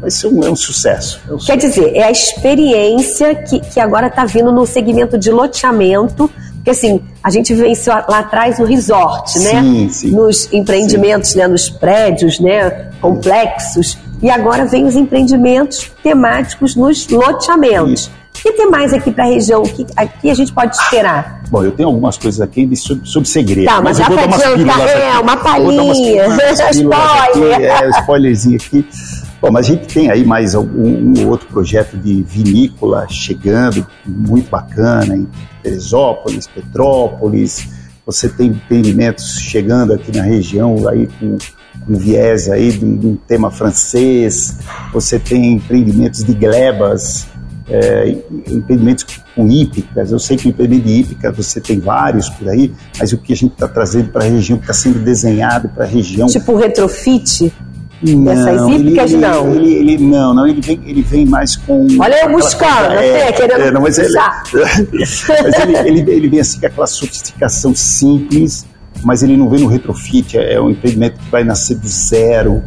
vai 0.00 0.10
ser 0.10 0.26
um, 0.28 0.42
é 0.44 0.50
um 0.50 0.56
sucesso. 0.56 1.20
É 1.28 1.34
um 1.34 1.38
Quer 1.38 1.56
dizer, 1.56 1.94
é 1.94 2.04
a 2.04 2.10
experiência 2.10 3.34
que, 3.34 3.60
que 3.60 3.80
agora 3.80 4.08
está 4.08 4.24
vindo 4.24 4.52
no 4.52 4.66
segmento 4.66 5.18
de 5.18 5.30
loteamento, 5.30 6.30
porque 6.56 6.70
assim, 6.70 7.00
a 7.22 7.30
gente 7.30 7.54
vivenciou 7.54 7.96
lá 8.08 8.18
atrás 8.18 8.58
no 8.58 8.66
resort, 8.66 9.38
né? 9.38 9.62
Sim, 9.62 9.88
sim. 9.88 10.10
Nos 10.10 10.52
empreendimentos, 10.52 11.30
sim. 11.30 11.38
né? 11.38 11.48
Nos 11.48 11.70
prédios, 11.70 12.38
né? 12.38 12.90
Complexos. 13.00 13.96
E 14.22 14.28
agora 14.28 14.66
vem 14.66 14.84
os 14.84 14.94
empreendimentos 14.94 15.90
temáticos 16.02 16.76
nos 16.76 17.08
loteamentos. 17.08 18.02
Isso. 18.02 18.20
O 18.40 18.42
que 18.42 18.52
tem 18.52 18.70
mais 18.70 18.92
aqui 18.94 19.10
para 19.10 19.24
a 19.24 19.26
região? 19.26 19.62
O 19.62 19.68
que 19.68 19.86
aqui 19.96 20.30
a 20.30 20.34
gente 20.34 20.52
pode 20.52 20.74
esperar? 20.74 21.42
Bom, 21.50 21.64
eu 21.64 21.72
tenho 21.72 21.88
algumas 21.88 22.16
coisas 22.16 22.40
aqui 22.40 22.64
de, 22.64 22.76
sobre, 22.76 23.06
sobre 23.06 23.28
segredo. 23.28 23.66
Tá, 23.66 23.82
mas, 23.82 23.98
mas 23.98 24.08
já 24.08 24.14
para 24.14 24.24
adiantar, 24.24 24.88
é, 24.88 25.18
uma 25.18 25.36
palhinha, 25.36 26.26
spoiler. 26.70 27.60
é, 27.60 27.90
spoilerzinho 28.00 28.56
aqui. 28.56 28.86
Bom, 29.40 29.50
mas 29.50 29.66
a 29.66 29.72
gente 29.72 29.86
tem 29.86 30.10
aí 30.10 30.22
mais 30.22 30.54
um, 30.54 30.60
um, 30.62 31.28
outro 31.28 31.48
projeto 31.48 31.96
de 31.96 32.22
vinícola 32.22 33.06
chegando, 33.08 33.86
muito 34.04 34.50
bacana, 34.50 35.16
em 35.16 35.26
Teresópolis, 35.62 36.46
Petrópolis. 36.46 37.66
Você 38.04 38.28
tem 38.28 38.48
empreendimentos 38.48 39.38
chegando 39.40 39.94
aqui 39.94 40.14
na 40.14 40.24
região 40.24 40.86
aí 40.86 41.08
com, 41.18 41.38
com 41.86 41.94
viés 41.94 42.50
aí 42.50 42.70
de 42.70 42.84
um, 42.84 42.98
de 42.98 43.06
um 43.06 43.16
tema 43.16 43.50
francês. 43.50 44.58
Você 44.92 45.18
tem 45.18 45.54
empreendimentos 45.54 46.22
de 46.22 46.34
glebas, 46.34 47.26
é, 47.66 48.14
empreendimentos 48.46 49.06
com 49.34 49.48
hípicas. 49.50 50.12
Eu 50.12 50.18
sei 50.18 50.36
que 50.36 50.48
o 50.48 50.50
empreendimento 50.50 50.86
de 50.86 50.92
hípica 50.92 51.32
você 51.32 51.62
tem 51.62 51.80
vários 51.80 52.28
por 52.28 52.46
aí, 52.46 52.74
mas 52.98 53.10
o 53.14 53.16
que 53.16 53.32
a 53.32 53.36
gente 53.36 53.52
está 53.52 53.68
trazendo 53.68 54.10
para 54.10 54.22
a 54.22 54.28
região, 54.28 54.58
que 54.58 54.64
está 54.64 54.74
sendo 54.74 54.98
desenhado 54.98 55.70
para 55.70 55.84
a 55.84 55.88
região. 55.88 56.26
Tipo 56.26 56.56
retrofit? 56.56 57.50
Não, 58.02 58.32
Essas 58.32 58.68
hípicas 58.68 59.12
ele, 59.12 59.20
não. 59.20 59.54
Ele, 59.54 59.72
ele, 59.74 59.98
não, 59.98 60.32
não, 60.34 60.48
ele 60.48 60.60
vem, 60.62 60.80
ele 60.86 61.02
vem 61.02 61.26
mais 61.26 61.56
com. 61.56 61.86
Olha 61.98 62.24
eu 62.24 62.32
buscando, 62.32 62.92
é, 62.92 63.28
até, 63.28 63.32
querendo. 63.32 63.60
É, 63.60 63.70
não, 63.70 63.82
mas 63.82 63.98
ele, 63.98 64.08
mas 64.92 65.58
ele, 65.60 65.76
ele, 66.00 66.10
ele 66.10 66.28
vem 66.28 66.40
assim 66.40 66.60
com 66.60 66.66
aquela 66.66 66.86
sofisticação 66.86 67.74
simples, 67.74 68.66
mas 69.04 69.22
ele 69.22 69.36
não 69.36 69.50
vem 69.50 69.60
no 69.60 69.66
retrofit, 69.66 70.38
é, 70.38 70.54
é 70.54 70.60
um 70.60 70.70
empreendimento 70.70 71.18
que 71.18 71.30
vai 71.30 71.44
nascer 71.44 71.76
do 71.76 71.86
zero, 71.86 72.62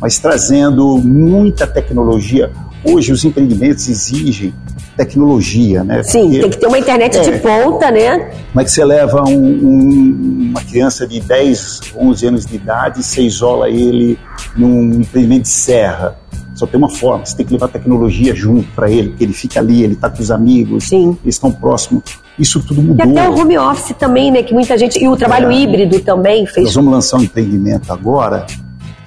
mas 0.00 0.18
trazendo 0.18 0.96
muita 0.98 1.66
tecnologia. 1.66 2.50
Hoje 2.82 3.12
os 3.12 3.24
empreendimentos 3.24 3.88
exigem 3.88 4.54
tecnologia, 4.98 5.84
né? 5.84 6.02
Sim, 6.02 6.22
Porque, 6.22 6.40
tem 6.40 6.50
que 6.50 6.56
ter 6.58 6.66
uma 6.66 6.78
internet 6.78 7.16
é, 7.16 7.20
de 7.22 7.38
ponta, 7.38 7.88
né? 7.90 8.30
Como 8.50 8.60
é 8.60 8.64
que 8.64 8.70
você 8.70 8.84
leva 8.84 9.22
um, 9.28 9.38
um, 9.38 10.50
uma 10.50 10.60
criança 10.60 11.06
de 11.06 11.20
10, 11.20 11.94
11 11.96 12.26
anos 12.26 12.44
de 12.44 12.56
idade 12.56 13.00
e 13.00 13.02
você 13.04 13.22
isola 13.22 13.70
ele 13.70 14.18
num 14.56 15.00
empreendimento 15.00 15.42
de 15.42 15.50
serra? 15.50 16.18
Só 16.54 16.66
tem 16.66 16.76
uma 16.76 16.90
forma, 16.90 17.24
você 17.24 17.36
tem 17.36 17.46
que 17.46 17.52
levar 17.52 17.68
tecnologia 17.68 18.34
junto 18.34 18.68
para 18.72 18.90
ele, 18.90 19.10
porque 19.10 19.22
ele 19.22 19.32
fica 19.32 19.60
ali, 19.60 19.84
ele 19.84 19.92
está 19.92 20.10
com 20.10 20.20
os 20.20 20.32
amigos, 20.32 20.88
Sim. 20.88 21.16
eles 21.22 21.36
estão 21.36 21.52
próximos. 21.52 22.02
Isso 22.36 22.60
tudo 22.60 22.82
mudou. 22.82 23.06
E 23.06 23.10
até 23.10 23.28
o 23.28 23.38
home 23.38 23.56
office 23.56 23.94
também, 23.96 24.32
né? 24.32 24.42
Que 24.42 24.52
muita 24.52 24.76
gente. 24.76 24.98
E 24.98 25.06
o 25.06 25.16
trabalho 25.16 25.52
é, 25.52 25.54
híbrido 25.54 26.00
também 26.00 26.44
fez. 26.44 26.66
Nós 26.66 26.74
vamos 26.74 26.92
lançar 26.92 27.18
um 27.18 27.22
empreendimento 27.22 27.92
agora 27.92 28.44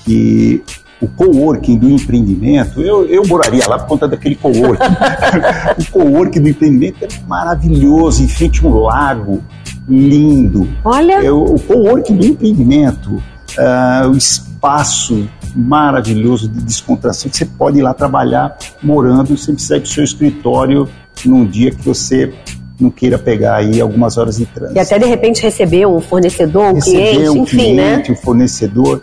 que 0.06 0.64
o 1.02 1.08
coworking 1.08 1.80
do 1.80 1.90
empreendimento, 1.90 2.80
eu, 2.82 3.06
eu 3.08 3.26
moraria 3.26 3.68
lá 3.68 3.80
por 3.80 3.88
conta 3.88 4.08
daquele 4.08 4.36
coworking. 4.36 4.94
o 5.82 5.92
coworking 5.92 6.42
do 6.42 6.50
empreendimento 6.50 7.04
é 7.04 7.08
maravilhoso, 7.28 8.24
em 8.24 8.28
frente 8.28 8.64
a 8.64 8.70
um 8.70 8.80
lago 8.80 9.44
lindo. 9.90 10.68
Olha! 10.86 11.24
É, 11.26 11.32
o 11.32 11.56
coworking 11.56 12.16
do 12.16 12.26
empreendimento, 12.26 13.16
uh, 13.16 14.10
o 14.10 14.16
espaço 14.16 15.28
maravilhoso 15.56 16.48
de 16.48 16.62
descontração, 16.62 17.32
que 17.32 17.38
você 17.38 17.46
pode 17.46 17.80
ir 17.80 17.82
lá 17.82 17.94
trabalhar 17.94 18.56
morando 18.82 19.36
sem 19.36 19.56
precisar 19.56 19.78
ir 19.78 19.82
para 19.82 19.88
o 19.88 19.92
seu 19.92 20.04
escritório 20.04 20.88
num 21.26 21.46
dia 21.46 21.72
que 21.72 21.84
você 21.84 22.32
não 22.80 22.90
queira 22.90 23.18
pegar 23.18 23.58
aí 23.58 23.80
algumas 23.80 24.18
horas 24.18 24.38
de 24.38 24.46
trânsito. 24.46 24.78
E 24.78 24.82
até 24.82 24.98
de 24.98 25.06
repente 25.06 25.42
receber 25.42 25.86
um 25.86 26.00
fornecedor, 26.00 26.72
um 26.72 26.76
receber 26.76 27.12
cliente, 27.12 27.30
um 27.30 27.44
enfim, 27.44 27.58
cliente, 27.58 28.12
né? 28.12 28.18
um 28.18 28.22
fornecedor. 28.22 29.02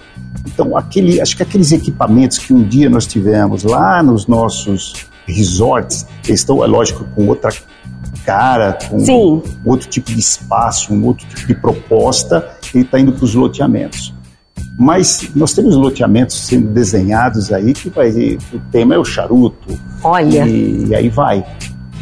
Então, 0.53 0.77
aquele, 0.77 1.21
acho 1.21 1.37
que 1.37 1.43
aqueles 1.43 1.73
equipamentos 1.73 2.39
que 2.39 2.53
um 2.53 2.63
dia 2.63 2.89
nós 2.89 3.07
tivemos 3.07 3.65
lá 3.65 4.03
nos 4.03 4.27
nossos 4.27 5.07
resorts, 5.27 6.07
eles 6.27 6.41
estão, 6.41 6.65
é 6.65 6.67
lógico, 6.67 7.05
com 7.15 7.27
outra 7.27 7.53
cara, 8.25 8.79
com 8.89 8.99
Sim. 8.99 9.43
outro 9.65 9.89
tipo 9.89 10.13
de 10.13 10.21
espaço, 10.21 10.93
um 10.93 11.05
outro 11.05 11.27
tipo 11.27 11.47
de 11.47 11.55
proposta, 11.55 12.51
ele 12.75 12.85
está 12.85 12.99
indo 12.99 13.13
para 13.13 13.25
os 13.25 13.35
loteamentos. 13.35 14.15
Mas 14.79 15.31
nós 15.35 15.53
temos 15.53 15.77
loteamentos 15.77 16.47
sendo 16.47 16.69
desenhados 16.69 17.53
aí 17.53 17.73
que 17.73 17.91
vai, 17.91 18.11
o 18.53 18.61
tema 18.71 18.95
é 18.95 18.99
o 18.99 19.05
charuto. 19.05 19.79
Olha. 20.03 20.47
E, 20.47 20.87
e 20.87 20.95
aí 20.95 21.09
vai. 21.09 21.45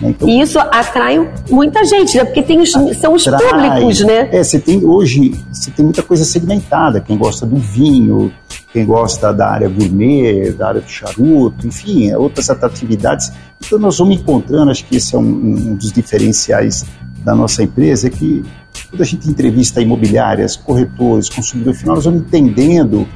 Então, 0.02 0.28
e 0.28 0.40
isso 0.40 0.58
atrai 0.58 1.28
muita 1.50 1.84
gente, 1.84 2.16
né? 2.16 2.24
Porque 2.24 2.42
tem 2.42 2.60
os, 2.60 2.70
são 2.72 3.14
os 3.14 3.24
públicos, 3.24 4.00
né? 4.00 4.28
É, 4.30 4.44
você 4.44 4.58
tem 4.58 4.84
hoje, 4.84 5.34
você 5.50 5.70
tem 5.70 5.84
muita 5.84 6.02
coisa 6.02 6.24
segmentada. 6.24 7.00
Quem 7.00 7.16
gosta 7.16 7.46
do 7.46 7.56
vinho, 7.56 8.32
quem 8.72 8.84
gosta 8.84 9.32
da 9.32 9.48
área 9.48 9.68
gourmet, 9.68 10.52
da 10.52 10.68
área 10.68 10.80
do 10.80 10.88
charuto, 10.88 11.66
enfim, 11.66 12.10
é 12.10 12.18
outras 12.18 12.50
atratividades. 12.50 13.32
Então 13.64 13.78
nós 13.78 13.98
vamos 13.98 14.16
encontrando, 14.16 14.70
acho 14.70 14.84
que 14.84 14.96
esse 14.96 15.14
é 15.14 15.18
um, 15.18 15.22
um 15.22 15.74
dos 15.74 15.90
diferenciais 15.92 16.84
da 17.24 17.34
nossa 17.34 17.62
empresa, 17.62 18.06
é 18.06 18.10
que 18.10 18.44
quando 18.90 19.02
a 19.02 19.04
gente 19.04 19.28
entrevista 19.28 19.80
imobiliárias, 19.80 20.56
corretores, 20.56 21.28
consumidor 21.28 21.74
final, 21.74 21.96
nós 21.96 22.04
vamos 22.04 22.20
entendendo 22.20 23.06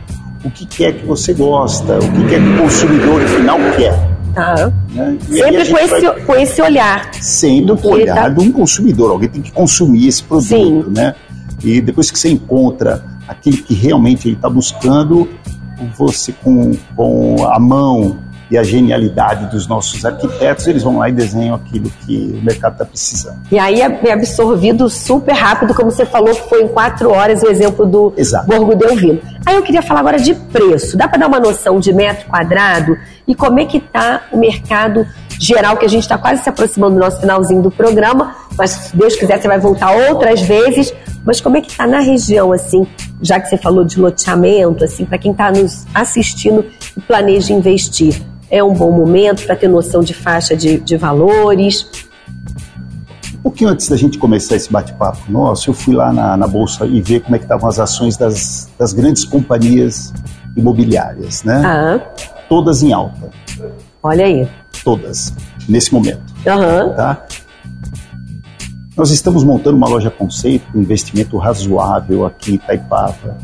o 0.43 0.51
que, 0.51 0.85
é 0.85 0.93
que 0.93 1.05
você 1.05 1.35
gosta, 1.35 1.99
o 1.99 2.13
que, 2.13 2.29
que 2.29 2.35
é 2.35 2.39
que 2.41 2.49
o 2.49 2.59
consumidor 2.59 3.21
final 3.23 3.59
quer. 3.77 4.10
Tá. 4.35 4.73
Né? 4.91 5.19
Sempre 5.29 5.69
com 5.69 5.79
esse, 5.79 6.01
vai... 6.01 6.21
com 6.21 6.35
esse 6.35 6.63
olhar. 6.63 7.15
Sempre 7.15 7.77
com 7.77 7.89
o 7.89 7.93
olhar 7.93 8.15
tá... 8.15 8.29
de 8.29 8.41
um 8.41 8.53
consumidor. 8.53 9.11
Alguém 9.11 9.29
tem 9.29 9.43
que 9.43 9.53
consumir 9.53 10.09
esse 10.09 10.23
produto, 10.23 10.49
Sim. 10.49 10.85
né? 10.89 11.15
E 11.63 11.81
depois 11.81 12.11
que 12.11 12.19
você 12.19 12.31
encontra 12.31 13.05
aquele 13.29 13.59
que 13.59 13.75
realmente 13.75 14.29
ele 14.29 14.37
está 14.37 14.49
buscando, 14.49 15.29
você 15.97 16.33
com, 16.33 16.73
com 16.97 17.47
a 17.47 17.59
mão 17.59 18.19
e 18.51 18.59
a 18.59 18.63
genialidade 18.63 19.47
dos 19.47 19.67
nossos 19.67 20.05
arquitetos, 20.05 20.67
eles 20.67 20.83
vão 20.83 20.99
lá 20.99 21.09
e 21.09 21.13
desenham 21.13 21.55
aquilo 21.55 21.91
que 22.05 22.39
o 22.41 22.45
mercado 22.45 22.73
está 22.73 22.85
precisando. 22.85 23.39
E 23.51 23.59
aí 23.59 23.81
é 23.81 24.13
absorvido 24.13 24.89
super 24.91 25.33
rápido, 25.33 25.73
como 25.75 25.91
você 25.91 26.05
falou, 26.05 26.35
que 26.35 26.49
foi 26.49 26.65
em 26.65 26.69
quatro 26.69 27.11
horas 27.11 27.43
o 27.43 27.47
exemplo 27.47 27.87
do 27.87 28.13
Exato. 28.17 28.47
Borgo 28.47 28.75
Delvino. 28.75 29.21
Aí 29.47 29.55
eu 29.55 29.63
queria 29.63 29.83
falar 29.83 30.01
agora 30.01 30.19
de 30.19 30.35
preço. 30.35 30.97
Dá 30.97 31.07
para 31.07 31.19
dar 31.19 31.29
uma 31.29 31.39
noção 31.39 31.79
de 31.79 31.93
metro 31.93 32.27
quadrado 32.29 32.97
e 33.27 33.35
como 33.35 33.61
é 33.61 33.65
que 33.65 33.79
está 33.79 34.23
o 34.33 34.37
mercado 34.37 35.07
geral, 35.39 35.77
que 35.77 35.87
a 35.87 35.89
gente 35.89 36.03
está 36.03 36.19
quase 36.19 36.43
se 36.43 36.49
aproximando 36.49 36.95
do 36.95 37.01
nosso 37.01 37.21
finalzinho 37.21 37.63
do 37.63 37.71
programa, 37.71 38.37
mas 38.59 38.71
se 38.71 38.97
Deus 38.97 39.17
quiser 39.17 39.41
você 39.41 39.49
vai 39.49 39.59
voltar 39.59 39.91
outras 39.93 40.43
vezes. 40.43 40.93
Mas 41.25 41.41
como 41.41 41.57
é 41.57 41.61
que 41.61 41.71
está 41.71 41.87
na 41.87 42.01
região, 42.01 42.51
assim, 42.51 42.87
já 43.21 43.39
que 43.39 43.49
você 43.49 43.57
falou 43.57 43.85
de 43.85 44.01
loteamento, 44.01 44.85
assim, 44.85 45.05
para 45.05 45.19
quem 45.19 45.33
está 45.33 45.51
nos 45.51 45.87
assistindo 45.95 46.65
e 46.97 47.01
planeja 47.01 47.53
investir? 47.53 48.21
É 48.51 48.63
um 48.63 48.75
bom 48.75 48.91
momento 48.91 49.47
para 49.47 49.55
ter 49.55 49.69
noção 49.69 50.03
de 50.03 50.13
faixa 50.13 50.57
de, 50.57 50.79
de 50.79 50.97
valores? 50.97 51.87
Um 53.37 53.43
pouquinho 53.43 53.71
antes 53.71 53.89
da 53.89 53.97
gente 53.97 54.19
começar 54.19 54.57
esse 54.57 54.71
bate-papo 54.71 55.31
nosso, 55.31 55.71
eu 55.71 55.75
fui 55.75 55.95
lá 55.95 56.13
na, 56.13 56.37
na, 56.37 56.47
Bolsa 56.47 56.85
e 56.85 57.01
ver 57.01 57.21
como 57.21 57.37
é 57.37 57.39
que 57.39 57.45
estavam 57.45 57.69
as 57.69 57.79
ações 57.79 58.17
das, 58.17 58.69
das 58.79 58.93
grandes 58.93 59.25
companhias 59.25 60.13
imobiliárias, 60.57 61.45
né? 61.45 61.63
Ah. 61.65 62.01
Todas 62.49 62.83
em 62.83 62.93
alta. 62.93 63.31
Olha 64.03 64.27
aí. 64.27 64.49
Todas, 64.85 65.33
nesse 65.69 65.95
momento. 65.95 66.23
Uhum. 66.45 66.95
Tá? 66.95 67.25
Nós 68.97 69.11
estamos 69.11 69.45
montando 69.45 69.77
uma 69.77 69.89
loja 69.89 70.11
conceito 70.11 70.71
com 70.73 70.79
investimento 70.79 71.39
razoável 71.39 72.27
aqui 72.27 72.53
em 72.53 72.55
Itaipava. 72.57 73.39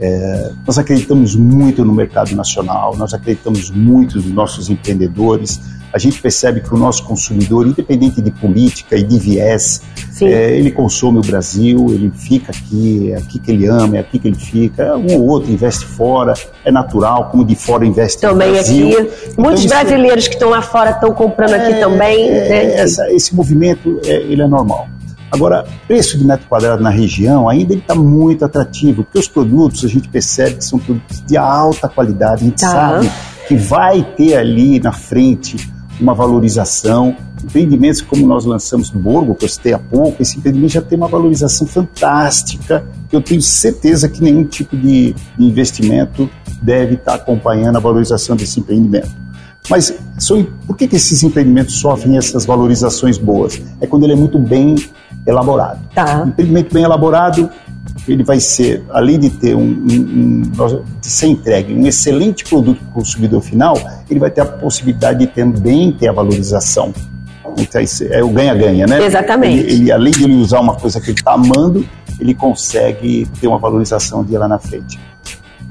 É, 0.00 0.52
nós 0.64 0.78
acreditamos 0.78 1.34
muito 1.34 1.84
no 1.84 1.92
mercado 1.92 2.34
nacional, 2.36 2.96
nós 2.96 3.12
acreditamos 3.12 3.70
muito 3.70 4.16
nos 4.16 4.26
nossos 4.26 4.70
empreendedores. 4.70 5.60
A 5.92 5.98
gente 5.98 6.20
percebe 6.20 6.60
que 6.60 6.72
o 6.72 6.76
nosso 6.76 7.02
consumidor, 7.04 7.66
independente 7.66 8.20
de 8.20 8.30
política 8.30 8.94
e 8.96 9.02
de 9.02 9.18
viés, 9.18 9.82
é, 10.20 10.56
ele 10.56 10.70
consome 10.70 11.18
o 11.18 11.22
Brasil, 11.22 11.86
ele 11.90 12.12
fica 12.14 12.52
aqui, 12.52 13.10
é 13.10 13.16
aqui 13.16 13.38
que 13.38 13.50
ele 13.50 13.66
ama, 13.66 13.96
é 13.96 14.00
aqui 14.00 14.18
que 14.18 14.28
ele 14.28 14.36
fica. 14.36 14.96
Um 14.96 15.14
ou 15.14 15.26
outro 15.26 15.50
investe 15.50 15.84
fora, 15.84 16.34
é 16.64 16.70
natural, 16.70 17.30
como 17.30 17.44
de 17.44 17.56
fora 17.56 17.84
investe 17.84 18.20
também 18.20 18.48
no 18.48 18.54
Brasil. 18.54 18.88
aqui. 18.88 19.10
Então, 19.30 19.44
Muitos 19.44 19.66
brasileiros 19.66 20.26
é, 20.26 20.28
que 20.28 20.34
estão 20.34 20.50
lá 20.50 20.62
fora 20.62 20.90
estão 20.90 21.12
comprando 21.12 21.54
aqui 21.54 21.72
é, 21.72 21.80
também. 21.80 22.28
É, 22.28 22.48
né? 22.48 22.74
essa, 22.74 23.10
esse 23.10 23.34
movimento 23.34 23.98
ele 24.04 24.42
é 24.42 24.46
normal. 24.46 24.88
Agora, 25.30 25.66
preço 25.86 26.16
de 26.16 26.24
metro 26.24 26.46
quadrado 26.48 26.82
na 26.82 26.90
região 26.90 27.48
ainda 27.48 27.74
está 27.74 27.94
muito 27.94 28.44
atrativo, 28.44 29.04
porque 29.04 29.18
os 29.18 29.28
produtos 29.28 29.84
a 29.84 29.88
gente 29.88 30.08
percebe 30.08 30.56
que 30.56 30.64
são 30.64 30.78
produtos 30.78 31.22
de 31.26 31.36
alta 31.36 31.88
qualidade, 31.88 32.42
a 32.42 32.44
gente 32.46 32.60
tá. 32.60 32.70
sabe 32.70 33.10
que 33.46 33.56
vai 33.56 34.02
ter 34.16 34.36
ali 34.36 34.80
na 34.80 34.92
frente 34.92 35.56
uma 36.00 36.14
valorização. 36.14 37.16
Empreendimentos 37.42 38.00
como 38.02 38.26
nós 38.26 38.44
lançamos 38.44 38.90
no 38.90 39.00
Borgo, 39.00 39.34
que 39.34 39.44
eu 39.44 39.48
citei 39.48 39.72
há 39.72 39.78
pouco, 39.78 40.22
esse 40.22 40.38
empreendimento 40.38 40.72
já 40.72 40.82
tem 40.82 40.96
uma 40.96 41.08
valorização 41.08 41.66
fantástica. 41.66 42.86
Eu 43.12 43.20
tenho 43.20 43.40
certeza 43.42 44.08
que 44.08 44.22
nenhum 44.22 44.44
tipo 44.44 44.76
de 44.76 45.14
investimento 45.38 46.28
deve 46.62 46.94
estar 46.94 47.14
acompanhando 47.14 47.76
a 47.76 47.80
valorização 47.80 48.36
desse 48.36 48.60
empreendimento. 48.60 49.10
Mas 49.68 49.94
por 50.66 50.76
que, 50.76 50.88
que 50.88 50.96
esses 50.96 51.22
empreendimentos 51.22 51.78
sofrem 51.78 52.16
essas 52.16 52.46
valorizações 52.46 53.18
boas? 53.18 53.60
É 53.80 53.86
quando 53.86 54.04
ele 54.04 54.14
é 54.14 54.16
muito 54.16 54.38
bem 54.38 54.76
elaborado. 55.30 55.80
Tá. 55.94 56.22
Um 56.24 56.28
empreendimento 56.28 56.74
bem 56.74 56.82
elaborado, 56.84 57.50
ele 58.06 58.24
vai 58.24 58.40
ser, 58.40 58.84
além 58.90 59.18
de 59.18 59.30
ter 59.30 59.54
um, 59.54 59.60
um, 59.60 60.42
um, 60.50 60.82
de 61.00 61.06
ser 61.06 61.26
entregue 61.26 61.74
um 61.74 61.86
excelente 61.86 62.44
produto 62.44 62.78
para 62.78 62.88
o 62.88 62.92
consumidor 62.92 63.42
final, 63.42 63.76
ele 64.08 64.18
vai 64.18 64.30
ter 64.30 64.40
a 64.40 64.46
possibilidade 64.46 65.20
de 65.20 65.26
também 65.26 65.92
ter 65.92 66.08
a 66.08 66.12
valorização. 66.12 66.92
Então, 67.56 67.80
é 68.10 68.22
o 68.22 68.28
ganha-ganha, 68.28 68.86
né? 68.86 69.04
Exatamente. 69.04 69.58
Ele, 69.58 69.72
ele, 69.72 69.92
além 69.92 70.12
de 70.12 70.24
ele 70.24 70.34
usar 70.36 70.60
uma 70.60 70.74
coisa 70.74 71.00
que 71.00 71.10
ele 71.10 71.18
está 71.18 71.32
amando, 71.32 71.84
ele 72.20 72.34
consegue 72.34 73.26
ter 73.40 73.48
uma 73.48 73.58
valorização 73.58 74.24
de 74.24 74.36
lá 74.36 74.46
na 74.46 74.58
frente. 74.58 74.98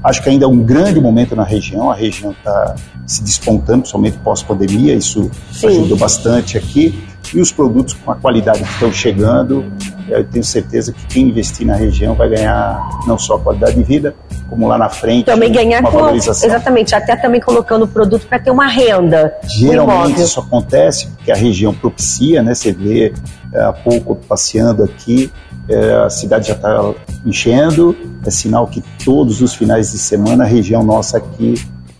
Acho 0.02 0.22
que 0.22 0.28
ainda 0.28 0.44
é 0.44 0.48
um 0.48 0.58
grande 0.58 1.00
momento 1.00 1.34
na 1.34 1.42
região, 1.42 1.90
a 1.90 1.94
região 1.94 2.30
está 2.30 2.76
se 3.06 3.22
despontando, 3.22 3.80
principalmente 3.80 4.16
pós-pandemia, 4.18 4.94
isso 4.94 5.30
Sim. 5.50 5.66
ajudou 5.68 5.96
bastante 5.96 6.56
aqui. 6.56 7.02
E 7.34 7.40
os 7.40 7.52
produtos 7.52 7.94
com 7.94 8.10
a 8.10 8.16
qualidade 8.16 8.62
que 8.62 8.70
estão 8.70 8.92
chegando, 8.92 9.64
eu 10.08 10.24
tenho 10.24 10.44
certeza 10.44 10.92
que 10.92 11.06
quem 11.06 11.28
investir 11.28 11.66
na 11.66 11.74
região 11.74 12.14
vai 12.14 12.28
ganhar 12.28 12.88
não 13.06 13.18
só 13.18 13.36
a 13.36 13.40
qualidade 13.40 13.76
de 13.76 13.82
vida, 13.82 14.14
como 14.48 14.66
lá 14.66 14.78
na 14.78 14.88
frente 14.88 15.26
também 15.26 15.52
ganhar 15.52 15.80
uma 15.80 15.90
com, 15.90 16.08
exatamente 16.14 16.94
até 16.94 17.14
também 17.14 17.38
colocando 17.38 17.82
o 17.82 17.88
produto 17.88 18.26
para 18.26 18.38
ter 18.38 18.50
uma 18.50 18.66
renda 18.66 19.34
geralmente 19.46 20.22
isso 20.22 20.40
acontece 20.40 21.08
porque 21.08 21.30
a 21.30 21.36
região 21.36 21.74
propicia 21.74 22.42
né? 22.42 22.54
Você 22.54 22.72
vê 22.72 23.12
é, 23.52 23.60
há 23.60 23.74
pouco 23.74 24.16
passeando 24.16 24.82
aqui 24.82 25.30
é, 25.68 25.92
a 25.96 26.08
cidade 26.08 26.48
já 26.48 26.54
está 26.54 26.94
enchendo. 27.24 27.94
É 28.24 28.30
sinal 28.30 28.66
que 28.66 28.82
todos 29.04 29.42
os 29.42 29.54
finais 29.54 29.92
de 29.92 29.98
semana 29.98 30.44
a 30.44 30.46
região 30.46 30.82
nossa 30.82 31.18
aqui 31.18 31.54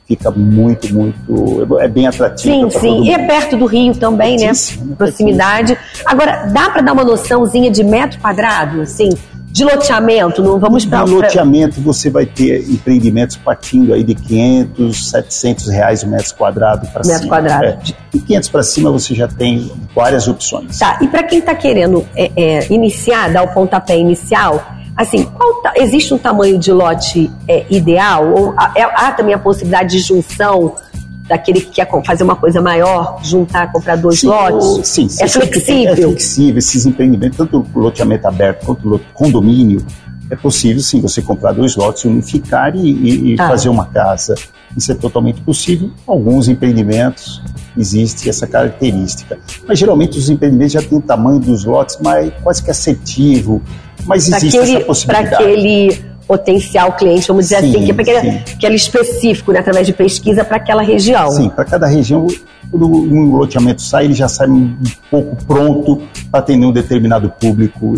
fica 0.08 0.30
muito, 0.30 0.92
muito. 0.92 1.78
É 1.78 1.86
bem 1.86 2.06
atrativo. 2.06 2.70
Sim, 2.70 2.80
sim. 2.80 3.04
E 3.04 3.10
é 3.12 3.18
perto 3.26 3.56
do 3.58 3.66
Rio 3.66 3.94
também, 3.94 4.38
né? 4.38 4.50
Proximidade. 4.96 5.76
Agora, 6.06 6.46
dá 6.46 6.70
para 6.70 6.80
dar 6.80 6.94
uma 6.94 7.04
noçãozinha 7.04 7.70
de 7.70 7.84
metro 7.84 8.18
quadrado, 8.18 8.80
assim? 8.80 9.10
De 9.50 9.64
loteamento, 9.64 10.42
não 10.42 10.58
vamos 10.58 10.84
para... 10.84 11.04
De 11.04 11.10
loteamento 11.10 11.80
você 11.80 12.10
vai 12.10 12.26
ter 12.26 12.70
empreendimentos 12.70 13.36
partindo 13.36 13.94
aí 13.94 14.04
de 14.04 14.14
500, 14.14 15.10
700 15.10 15.68
reais 15.68 16.02
o 16.02 16.06
metro 16.06 16.34
quadrado 16.36 16.86
para 16.88 17.02
cima. 17.02 17.14
Metro 17.14 17.28
quadrado. 17.28 17.64
É, 17.64 17.78
de 17.82 18.20
500 18.20 18.48
para 18.50 18.62
cima 18.62 18.90
você 18.90 19.14
já 19.14 19.26
tem 19.26 19.70
várias 19.94 20.28
opções. 20.28 20.78
Tá, 20.78 20.98
e 21.00 21.08
para 21.08 21.22
quem 21.22 21.38
está 21.38 21.54
querendo 21.54 22.06
é, 22.14 22.30
é, 22.36 22.72
iniciar, 22.72 23.32
dar 23.32 23.42
o 23.42 23.48
pontapé 23.48 23.98
inicial, 23.98 24.62
Assim, 24.98 25.28
ta, 25.62 25.74
existe 25.76 26.12
um 26.12 26.18
tamanho 26.18 26.58
de 26.58 26.72
lote 26.72 27.30
é, 27.46 27.64
ideal? 27.70 28.32
Ou 28.32 28.54
há, 28.56 28.72
é, 28.74 28.82
há, 28.82 29.12
também 29.12 29.32
a 29.32 29.38
possibilidade 29.38 29.92
de 29.92 30.00
junção 30.00 30.74
daquele 31.28 31.60
que 31.60 31.70
quer 31.70 31.88
fazer 32.04 32.24
uma 32.24 32.34
coisa 32.34 32.60
maior, 32.60 33.20
juntar, 33.22 33.70
comprar 33.70 33.94
dois 33.94 34.18
sim, 34.18 34.26
lotes? 34.26 34.88
Sim, 34.88 35.08
sim. 35.08 35.22
É 35.22 35.28
flexível? 35.28 35.92
É 35.92 35.96
flexível. 35.96 36.58
Esses 36.58 36.84
empreendimentos, 36.84 37.38
tanto 37.38 37.64
o 37.72 37.78
loteamento 37.78 38.26
aberto 38.26 38.66
quanto 38.66 38.96
o 38.96 38.98
condomínio, 39.14 39.86
é 40.28 40.34
possível 40.34 40.82
sim 40.82 41.00
você 41.00 41.22
comprar 41.22 41.52
dois 41.52 41.76
lotes, 41.76 42.04
unificar 42.04 42.74
e, 42.74 42.90
e, 42.90 43.34
e 43.34 43.36
ah. 43.38 43.46
fazer 43.46 43.68
uma 43.68 43.86
casa. 43.86 44.34
Isso 44.76 44.90
é 44.90 44.96
totalmente 44.96 45.40
possível. 45.42 45.92
Alguns 46.08 46.48
empreendimentos 46.48 47.40
existe 47.78 48.28
essa 48.28 48.46
característica. 48.46 49.38
Mas 49.66 49.78
geralmente 49.78 50.18
os 50.18 50.28
empreendimentos 50.28 50.72
já 50.72 50.82
têm 50.82 50.98
o 50.98 51.02
tamanho 51.02 51.38
dos 51.38 51.64
lotes 51.64 51.98
mais 52.00 52.32
quase 52.42 52.62
que 52.62 52.70
assertivo, 52.70 53.62
mas 54.04 54.28
existe 54.28 54.58
aquele, 54.58 54.76
essa 54.76 54.84
possibilidade. 54.84 55.28
Para 55.28 55.38
aquele 55.38 56.08
potencial 56.26 56.92
cliente, 56.92 57.26
vamos 57.26 57.44
dizer 57.44 57.60
sim, 57.62 57.70
assim, 57.70 57.84
que 57.86 57.90
é 57.90 57.94
aquele, 57.94 58.38
aquele 58.54 58.74
específico, 58.74 59.50
né, 59.50 59.60
através 59.60 59.86
de 59.86 59.94
pesquisa 59.94 60.44
para 60.44 60.58
aquela 60.58 60.82
região. 60.82 61.30
Sim, 61.30 61.48
para 61.48 61.64
cada 61.64 61.86
região, 61.86 62.26
quando 62.70 62.86
um 62.86 63.34
loteamento 63.34 63.80
sai, 63.80 64.04
ele 64.04 64.14
já 64.14 64.28
sai 64.28 64.46
um 64.48 64.76
pouco 65.10 65.36
pronto 65.46 66.02
para 66.30 66.40
atender 66.40 66.66
um 66.66 66.72
determinado 66.72 67.30
público 67.30 67.94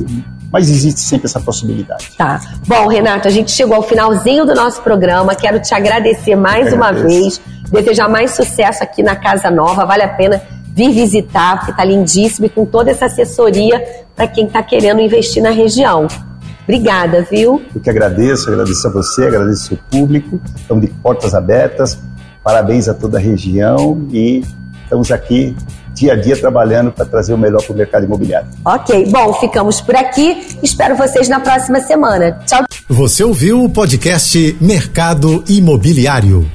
mas 0.52 0.68
existe 0.68 1.00
sempre 1.00 1.26
essa 1.26 1.40
possibilidade. 1.40 2.12
Tá. 2.16 2.40
Bom, 2.66 2.88
Renato, 2.88 3.28
a 3.28 3.30
gente 3.30 3.50
chegou 3.50 3.76
ao 3.76 3.82
finalzinho 3.82 4.44
do 4.44 4.54
nosso 4.54 4.82
programa. 4.82 5.34
Quero 5.34 5.60
te 5.60 5.74
agradecer 5.74 6.34
mais 6.34 6.72
uma 6.72 6.92
vez, 6.92 7.40
desejar 7.70 8.08
mais 8.08 8.32
sucesso 8.32 8.82
aqui 8.82 9.02
na 9.02 9.16
Casa 9.16 9.50
Nova. 9.50 9.86
Vale 9.86 10.02
a 10.02 10.08
pena 10.08 10.42
vir 10.74 10.92
visitar, 10.92 11.58
porque 11.58 11.70
está 11.72 11.84
lindíssimo 11.84 12.46
e 12.46 12.48
com 12.48 12.64
toda 12.64 12.90
essa 12.90 13.06
assessoria 13.06 13.82
para 14.14 14.26
quem 14.26 14.46
está 14.46 14.62
querendo 14.62 15.00
investir 15.00 15.42
na 15.42 15.50
região. 15.50 16.06
Obrigada, 16.64 17.26
viu? 17.28 17.62
Eu 17.74 17.80
que 17.80 17.90
agradeço, 17.90 18.48
agradeço 18.48 18.86
a 18.86 18.90
você, 18.90 19.26
agradeço 19.26 19.74
ao 19.74 19.90
público. 19.90 20.40
Estamos 20.56 20.84
de 20.84 20.90
portas 20.94 21.34
abertas. 21.34 21.98
Parabéns 22.44 22.88
a 22.88 22.94
toda 22.94 23.18
a 23.18 23.20
região 23.20 24.06
e 24.10 24.44
estamos 24.84 25.10
aqui 25.10 25.56
dia 25.94 26.14
a 26.14 26.16
dia 26.16 26.37
trabalhando 26.37 26.92
para 26.92 27.05
trazer 27.05 27.35
o 27.35 27.38
melhor 27.38 27.62
para 27.62 27.72
o 27.72 27.76
mercado 27.76 28.05
imobiliário. 28.05 28.48
Ok, 28.64 29.07
bom, 29.11 29.33
ficamos 29.35 29.81
por 29.81 29.96
aqui. 29.96 30.46
Espero 30.62 30.96
vocês 30.96 31.29
na 31.29 31.40
próxima 31.40 31.81
semana. 31.81 32.38
Tchau. 32.46 32.64
Você 32.88 33.22
ouviu 33.22 33.62
o 33.64 33.68
podcast 33.68 34.57
Mercado 34.61 35.44
Imobiliário. 35.48 36.50